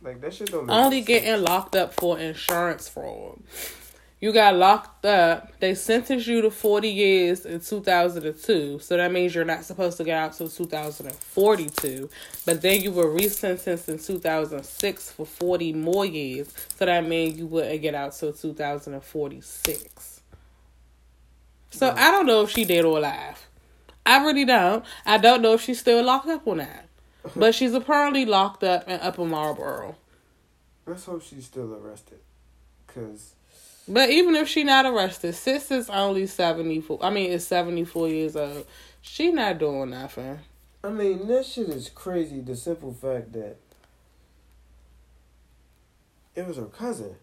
Like 0.00 0.20
that 0.20 0.34
shit 0.34 0.52
don't. 0.52 0.70
Only 0.70 1.00
getting 1.00 1.42
locked 1.42 1.74
up 1.74 1.94
for 1.94 2.18
insurance 2.18 2.88
fraud. 2.88 3.40
You 4.22 4.32
got 4.32 4.54
locked 4.54 5.04
up. 5.04 5.58
They 5.58 5.74
sentenced 5.74 6.28
you 6.28 6.42
to 6.42 6.50
40 6.52 6.88
years 6.88 7.44
in 7.44 7.58
2002. 7.58 8.78
So 8.78 8.96
that 8.96 9.10
means 9.10 9.34
you're 9.34 9.44
not 9.44 9.64
supposed 9.64 9.96
to 9.96 10.04
get 10.04 10.16
out 10.16 10.32
till 10.34 10.48
2042. 10.48 12.08
But 12.46 12.62
then 12.62 12.80
you 12.82 12.92
were 12.92 13.06
resentenced 13.06 13.88
in 13.88 13.98
2006 13.98 15.10
for 15.10 15.26
40 15.26 15.72
more 15.72 16.06
years. 16.06 16.54
So 16.76 16.86
that 16.86 17.04
means 17.04 17.36
you 17.36 17.48
wouldn't 17.48 17.82
get 17.82 17.96
out 17.96 18.12
till 18.12 18.32
2046. 18.32 20.20
So 21.72 21.90
I 21.90 22.12
don't 22.12 22.26
know 22.26 22.42
if 22.42 22.50
she 22.50 22.64
dead 22.64 22.84
or 22.84 22.98
alive. 22.98 23.48
I 24.06 24.24
really 24.24 24.44
don't. 24.44 24.84
I 25.04 25.18
don't 25.18 25.42
know 25.42 25.54
if 25.54 25.62
she's 25.62 25.80
still 25.80 26.04
locked 26.04 26.28
up 26.28 26.46
or 26.46 26.54
not. 26.54 26.84
But 27.34 27.56
she's 27.56 27.74
apparently 27.74 28.24
locked 28.24 28.62
up 28.62 28.88
in 28.88 29.00
Upper 29.00 29.24
Marlboro. 29.24 29.96
Let's 30.86 31.06
hope 31.06 31.24
she's 31.24 31.46
still 31.46 31.74
arrested. 31.74 32.20
Because 32.86 33.34
but 33.92 34.08
even 34.10 34.34
if 34.36 34.48
she 34.48 34.64
not 34.64 34.86
arrested, 34.86 35.34
sis 35.34 35.70
is 35.70 35.90
only 35.90 36.26
seventy 36.26 36.80
four. 36.80 36.98
I 37.02 37.10
mean, 37.10 37.30
is 37.30 37.46
seventy 37.46 37.84
four 37.84 38.08
years 38.08 38.36
old. 38.36 38.66
She 39.02 39.30
not 39.30 39.58
doing 39.58 39.90
nothing. 39.90 40.38
I 40.82 40.88
mean, 40.88 41.26
this 41.26 41.52
shit 41.52 41.68
is 41.68 41.90
crazy. 41.90 42.40
The 42.40 42.56
simple 42.56 42.92
fact 42.94 43.32
that 43.34 43.56
it 46.34 46.46
was 46.46 46.56
her 46.56 46.64
cousin. 46.64 47.16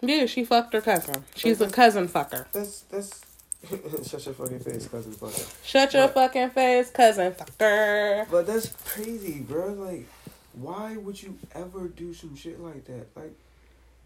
Yeah, 0.00 0.26
she 0.26 0.44
fucked 0.44 0.72
her 0.74 0.80
cousin. 0.80 1.24
She's 1.34 1.60
a 1.60 1.68
cousin 1.68 2.08
fucker. 2.08 2.46
That's 2.52 2.82
that's. 2.82 3.22
Shut 4.06 4.26
your 4.26 4.34
fucking 4.34 4.60
face, 4.60 4.86
cousin 4.86 5.12
fucker. 5.12 5.54
Shut 5.64 5.94
your 5.94 6.08
but, 6.08 6.14
fucking 6.14 6.50
face, 6.50 6.90
cousin 6.90 7.32
fucker. 7.32 8.26
But 8.30 8.46
that's 8.46 8.68
crazy, 8.84 9.40
bro. 9.40 9.72
Like, 9.72 10.06
why 10.52 10.98
would 10.98 11.22
you 11.22 11.38
ever 11.54 11.88
do 11.88 12.12
some 12.12 12.36
shit 12.36 12.60
like 12.60 12.84
that? 12.84 13.06
Like, 13.16 13.32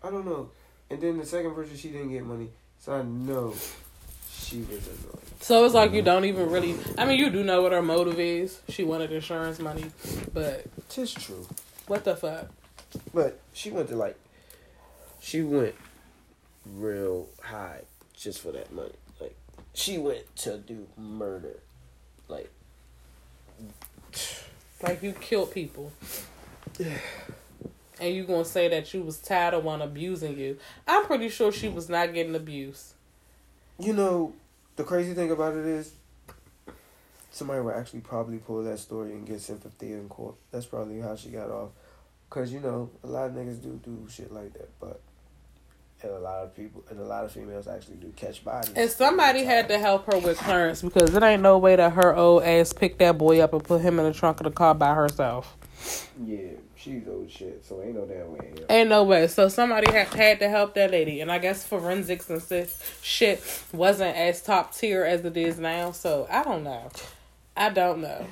I 0.02 0.11
don't 0.11 0.24
know. 0.24 0.50
And 0.90 1.01
then 1.01 1.18
the 1.18 1.27
second 1.27 1.53
version, 1.55 1.77
she 1.77 1.88
didn't 1.88 2.11
get 2.11 2.24
money, 2.24 2.48
so 2.79 2.94
I 2.94 3.03
know 3.03 3.55
she 4.31 4.61
was 4.61 4.87
annoyed. 4.87 5.18
So 5.40 5.64
it's 5.64 5.74
like 5.74 5.92
you 5.92 6.03
don't 6.03 6.24
even 6.24 6.51
really. 6.51 6.74
I 6.96 7.05
mean, 7.05 7.18
you 7.18 7.31
do 7.31 7.44
know 7.44 7.62
what 7.62 7.72
her 7.72 7.83
motive 7.83 8.18
is. 8.18 8.61
She 8.68 8.85
wanted 8.85 9.12
insurance 9.12 9.59
money, 9.59 9.87
but 10.33 10.64
tis 10.88 11.12
true. 11.12 11.46
What 11.87 12.05
the 12.05 12.16
fuck? 12.16 12.48
But 13.12 13.38
she 13.53 13.70
went 13.70 13.88
to 13.90 13.96
like, 13.96 14.16
she 15.20 15.42
went 15.42 15.74
real 16.74 17.29
high 17.42 17.83
just 18.16 18.40
for 18.40 18.53
that 18.53 18.72
money. 18.72 18.92
Like 19.20 19.37
she 19.74 19.98
went 19.98 20.35
to 20.37 20.59
do 20.59 20.87
murder, 20.96 21.59
like. 22.29 22.51
Like 24.83 25.03
you 25.03 25.12
killed 25.12 25.53
people. 25.53 25.92
and 28.00 28.14
you 28.14 28.24
gonna 28.24 28.44
say 28.44 28.68
that 28.68 28.92
you 28.94 29.02
was 29.02 29.18
tired 29.18 29.54
of 29.54 29.64
one 29.64 29.82
abusing 29.82 30.38
you. 30.38 30.58
I'm 30.87 31.04
pretty 31.04 31.28
sure 31.28 31.52
she 31.52 31.68
was 31.68 31.88
not 31.88 32.14
getting 32.14 32.34
abused. 32.34 32.94
You 33.78 33.92
know, 33.92 34.32
the 34.76 34.84
crazy 34.84 35.14
thing 35.14 35.30
about 35.30 35.54
it 35.54 35.66
is, 35.66 35.92
somebody 37.30 37.61
would 37.61 37.74
actually 37.74 38.00
probably 38.00 38.38
pull 38.38 38.62
that 38.64 38.78
story 38.78 39.12
and 39.12 39.26
get 39.26 39.40
sympathy 39.40 39.92
in 39.92 40.08
court. 40.08 40.34
That's 40.50 40.66
probably 40.66 41.00
how 41.00 41.16
she 41.16 41.30
got 41.30 41.50
off. 41.50 41.70
Cause 42.30 42.52
you 42.52 42.61
know 42.61 42.90
a 43.02 43.06
lot 43.06 43.30
of 43.30 43.32
niggas 43.32 43.62
do 43.62 43.80
do 43.82 44.06
shit 44.11 44.30
like 44.30 44.52
that, 44.52 44.68
but 44.78 45.00
and 46.02 46.12
a 46.12 46.18
lot 46.18 46.44
of 46.44 46.54
people 46.54 46.84
and 46.90 47.00
a 47.00 47.04
lot 47.04 47.24
of 47.24 47.32
females 47.32 47.66
actually 47.66 47.96
do 47.96 48.12
catch 48.14 48.44
bodies. 48.44 48.72
And 48.76 48.90
somebody 48.90 49.44
had 49.44 49.68
to 49.68 49.78
help 49.78 50.06
her 50.12 50.18
with 50.18 50.38
Clarence 50.38 50.82
because 50.82 51.14
it 51.14 51.22
ain't 51.22 51.42
no 51.42 51.58
way 51.58 51.76
that 51.76 51.92
her 51.92 52.14
old 52.14 52.42
ass 52.44 52.72
picked 52.72 52.98
that 53.00 53.18
boy 53.18 53.40
up 53.40 53.52
and 53.52 53.64
put 53.64 53.80
him 53.80 53.98
in 53.98 54.04
the 54.04 54.12
trunk 54.12 54.40
of 54.40 54.44
the 54.44 54.50
car 54.50 54.74
by 54.74 54.94
herself. 54.94 55.56
Yeah, 56.24 56.50
she's 56.78 57.06
old 57.08 57.30
shit, 57.30 57.64
so 57.64 57.82
ain't 57.82 57.94
no 57.94 58.06
damn 58.06 58.32
way. 58.32 58.52
Ain't 58.68 58.88
no 58.88 59.04
way. 59.04 59.26
So 59.26 59.48
somebody 59.48 59.90
had 59.92 60.08
had 60.08 60.38
to 60.40 60.48
help 60.48 60.74
that 60.74 60.90
lady, 60.90 61.20
and 61.20 61.30
I 61.30 61.38
guess 61.38 61.64
forensics 61.64 62.30
and 62.30 62.68
shit 63.02 63.42
wasn't 63.72 64.16
as 64.16 64.42
top 64.42 64.74
tier 64.74 65.04
as 65.04 65.24
it 65.24 65.36
is 65.36 65.58
now. 65.58 65.92
So 65.92 66.26
I 66.30 66.42
don't 66.42 66.64
know. 66.64 66.90
I 67.56 67.70
don't 67.70 68.00
know. 68.00 68.26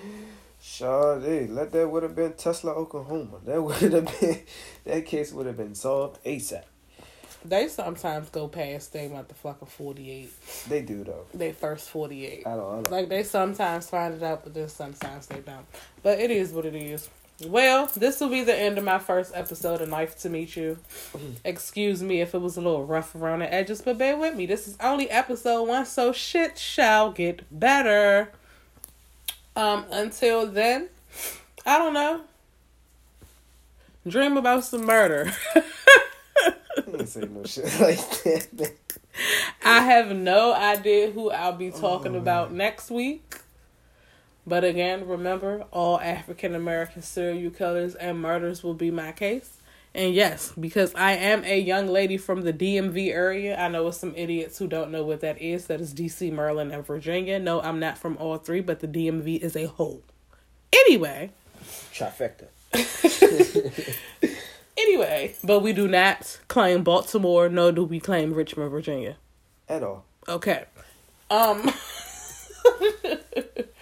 Sade, 0.61 1.51
let 1.51 1.73
that 1.73 1.89
would 1.91 2.03
have 2.03 2.15
been 2.15 2.33
Tesla, 2.35 2.73
Oklahoma. 2.73 3.39
That 3.45 3.63
would 3.63 3.93
have 3.93 4.21
been 4.21 4.43
that 4.85 5.07
case 5.07 5.33
would 5.33 5.47
have 5.47 5.57
been 5.57 5.75
solved 5.75 6.23
ASAP. 6.25 6.65
They 7.45 7.69
sometimes 7.69 8.29
go 8.31 8.49
past 8.49 8.93
they 8.93 9.09
motherfucking 9.09 9.69
forty 9.69 10.11
eight. 10.11 10.33
They 10.69 10.83
do 10.83 11.05
though. 11.05 11.27
They 11.33 11.53
first 11.53 11.89
forty 11.91 12.27
eight. 12.27 12.47
I 12.47 12.57
don't. 12.57 12.71
I 12.71 12.75
don't. 12.75 12.91
Like 12.91 13.09
they 13.09 13.23
sometimes 13.23 13.89
find 13.89 14.15
it 14.15 14.23
out, 14.23 14.43
but 14.43 14.55
then 14.55 14.69
sometimes 14.69 15.27
they 15.29 15.41
don't. 15.41 15.67
But 16.03 16.19
it 16.19 16.31
is 16.31 16.53
what 16.53 16.65
it 16.65 16.75
is. 16.75 17.09
Well, 17.45 17.87
this 17.95 18.21
will 18.21 18.31
be 18.31 18.43
the 18.45 18.59
end 18.59 18.79
of 18.79 18.85
my 18.85 18.99
first 18.99 19.33
episode 19.35 19.83
of 19.83 19.91
Knife 19.91 20.17
to 20.21 20.31
Meet 20.31 20.57
You. 20.57 20.79
Excuse 21.45 22.03
me 22.03 22.21
if 22.23 22.35
it 22.35 22.39
was 22.41 22.57
a 22.57 22.63
little 22.63 22.85
rough 22.87 23.15
around 23.15 23.41
the 23.41 23.53
edges, 23.53 23.83
but 23.83 23.99
bear 23.99 24.17
with 24.17 24.35
me. 24.35 24.47
This 24.47 24.67
is 24.67 24.77
only 24.81 25.11
episode 25.11 25.65
one, 25.65 25.85
so 25.85 26.13
shit 26.13 26.59
shall 26.59 27.13
get 27.13 27.43
better. 27.51 28.31
Um, 29.55 29.85
until 29.91 30.47
then, 30.47 30.89
I 31.67 31.77
don't 31.79 31.93
know. 31.95 32.23
Dream 34.07 34.37
about 34.39 34.65
some 34.65 34.87
murder. 34.87 35.33
Say 37.05 37.21
no 37.23 37.45
shit 37.45 37.65
like 37.81 37.99
that. 38.23 38.75
I 39.65 39.81
have 39.81 40.15
no 40.15 40.55
idea 40.55 41.11
who 41.11 41.31
I'll 41.31 41.53
be 41.53 41.71
talking 41.71 42.15
Oh, 42.15 42.19
about 42.19 42.53
next 42.53 42.91
week. 42.91 43.41
But 44.47 44.63
again, 44.63 45.09
remember, 45.09 45.65
all 45.73 46.01
African 46.01 46.55
American 46.55 47.03
serial 47.03 47.51
killers 47.51 47.95
and 47.95 48.21
murders 48.21 48.63
will 48.63 48.75
be 48.75 48.91
my 48.91 49.13
case. 49.13 49.59
And 49.93 50.15
yes, 50.15 50.53
because 50.61 50.95
I 50.95 51.13
am 51.13 51.43
a 51.45 51.59
young 51.59 51.89
lady 51.89 52.19
from 52.19 52.43
the 52.43 52.53
DMV 52.53 53.11
area, 53.13 53.59
I 53.59 53.69
know 53.69 53.91
some 53.91 54.15
idiots 54.15 54.59
who 54.59 54.67
don't 54.67 54.91
know 54.91 55.03
what 55.03 55.21
that 55.23 55.41
is. 55.41 55.67
That 55.67 55.81
is 55.81 55.95
DC, 55.95 56.31
Maryland, 56.31 56.71
and 56.71 56.87
Virginia. 56.87 57.39
No, 57.39 57.63
I'm 57.63 57.81
not 57.81 57.97
from 57.97 58.19
all 58.19 58.37
three, 58.37 58.61
but 58.61 58.81
the 58.81 58.89
DMV 58.89 59.41
is 59.41 59.57
a 59.57 59.67
whole. 59.67 60.03
Anyway, 60.71 61.31
Trifecta. 61.93 62.49
anyway, 64.77 65.35
but 65.43 65.61
we 65.61 65.73
do 65.73 65.89
not 65.89 66.41
claim 66.49 66.83
Baltimore, 66.85 67.49
nor 67.49 67.73
do 67.73 67.83
we 67.83 67.99
claim 67.99 68.35
Richmond, 68.35 68.71
Virginia. 68.71 69.17
At 69.69 69.83
all. 69.83 70.05
Okay. 70.29 70.65
Um 71.31 71.73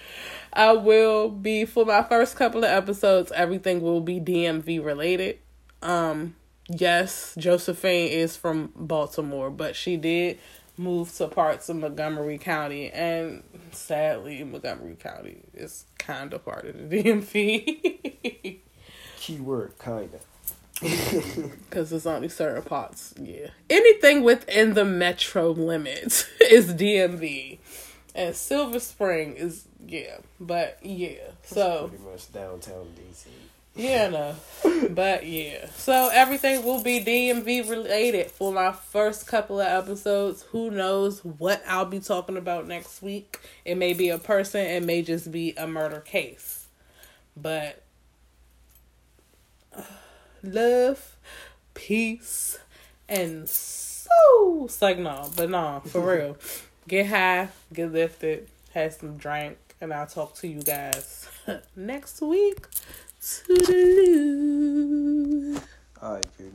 I 0.55 0.73
will 0.73 1.29
be 1.31 1.64
for 1.64 1.85
my 1.85 2.03
first 2.03 2.37
couple 2.37 2.64
of 2.64 2.71
episodes, 2.71 3.33
everything 3.33 3.81
will 3.83 4.01
be 4.01 4.21
DMV 4.21 4.85
related. 4.85 5.38
Um 5.83 6.37
yes, 6.69 7.35
Josephine 7.37 8.11
is 8.11 8.37
from 8.37 8.73
Baltimore, 8.77 9.51
but 9.51 9.77
she 9.77 9.97
did 9.97 10.38
move 10.77 11.12
to 11.17 11.29
parts 11.29 11.69
of 11.69 11.77
Montgomery 11.77 12.38
County 12.38 12.90
and 12.90 13.43
sadly 13.73 14.43
Montgomery 14.45 14.97
County 14.97 15.43
is 15.53 15.85
kind 15.99 16.33
of 16.33 16.45
part 16.45 16.67
of 16.67 16.88
the 16.90 17.03
DMV. 17.03 18.59
Keyword 19.19 19.75
kinda. 19.79 20.21
Because 20.81 21.90
there's 21.90 22.07
only 22.07 22.29
certain 22.29 22.62
parts. 22.62 23.14
Yeah. 23.21 23.49
Anything 23.71 24.23
within 24.23 24.75
the 24.75 24.85
metro 24.85 25.51
limits 25.51 26.27
is 26.40 26.75
DMV. 26.75 27.59
And 28.14 28.35
Silver 28.35 28.79
Spring 28.79 29.35
is, 29.37 29.66
yeah. 29.87 30.18
But, 30.40 30.79
yeah. 30.83 31.18
So, 31.42 31.88
Pretty 31.88 32.05
much 32.05 32.33
downtown 32.33 32.87
DC. 32.96 33.27
yeah, 33.74 34.09
no. 34.09 34.35
But, 34.90 35.27
yeah. 35.27 35.66
So, 35.74 36.11
everything 36.12 36.64
will 36.64 36.83
be 36.83 37.00
DMV 37.00 37.68
related 37.68 38.31
for 38.31 38.53
my 38.53 38.70
first 38.70 39.27
couple 39.27 39.61
of 39.61 39.66
episodes. 39.66 40.42
Who 40.53 40.70
knows 40.70 41.24
what 41.24 41.62
I'll 41.66 41.87
be 41.87 41.98
talking 41.98 42.37
about 42.37 42.68
next 42.68 43.03
week? 43.03 43.40
It 43.64 43.77
may 43.77 43.94
be 43.94 44.11
a 44.11 44.18
person, 44.18 44.61
it 44.61 44.85
may 44.85 45.03
just 45.03 45.33
be 45.33 45.55
a 45.57 45.66
murder 45.66 46.00
case. 46.00 46.66
But, 47.37 47.83
love, 50.44 51.16
peace, 51.74 52.59
and 53.09 53.48
so 53.48 54.64
it's 54.64 54.81
like 54.81 54.98
no, 54.98 55.29
but 55.37 55.50
no, 55.50 55.83
for 55.87 56.00
real. 56.16 56.37
Get 56.87 57.07
high, 57.07 57.49
get 57.73 57.92
lifted, 57.92 58.47
have 58.75 58.92
some 58.92 59.16
drink, 59.16 59.57
and 59.81 59.90
I'll 59.92 60.07
talk 60.07 60.35
to 60.37 60.47
you 60.47 60.61
guys 60.61 61.27
next 61.77 62.20
week. 62.20 62.66
Toodaloo. 63.23 64.42
Alright, 66.03 66.27
baby. 66.37 66.53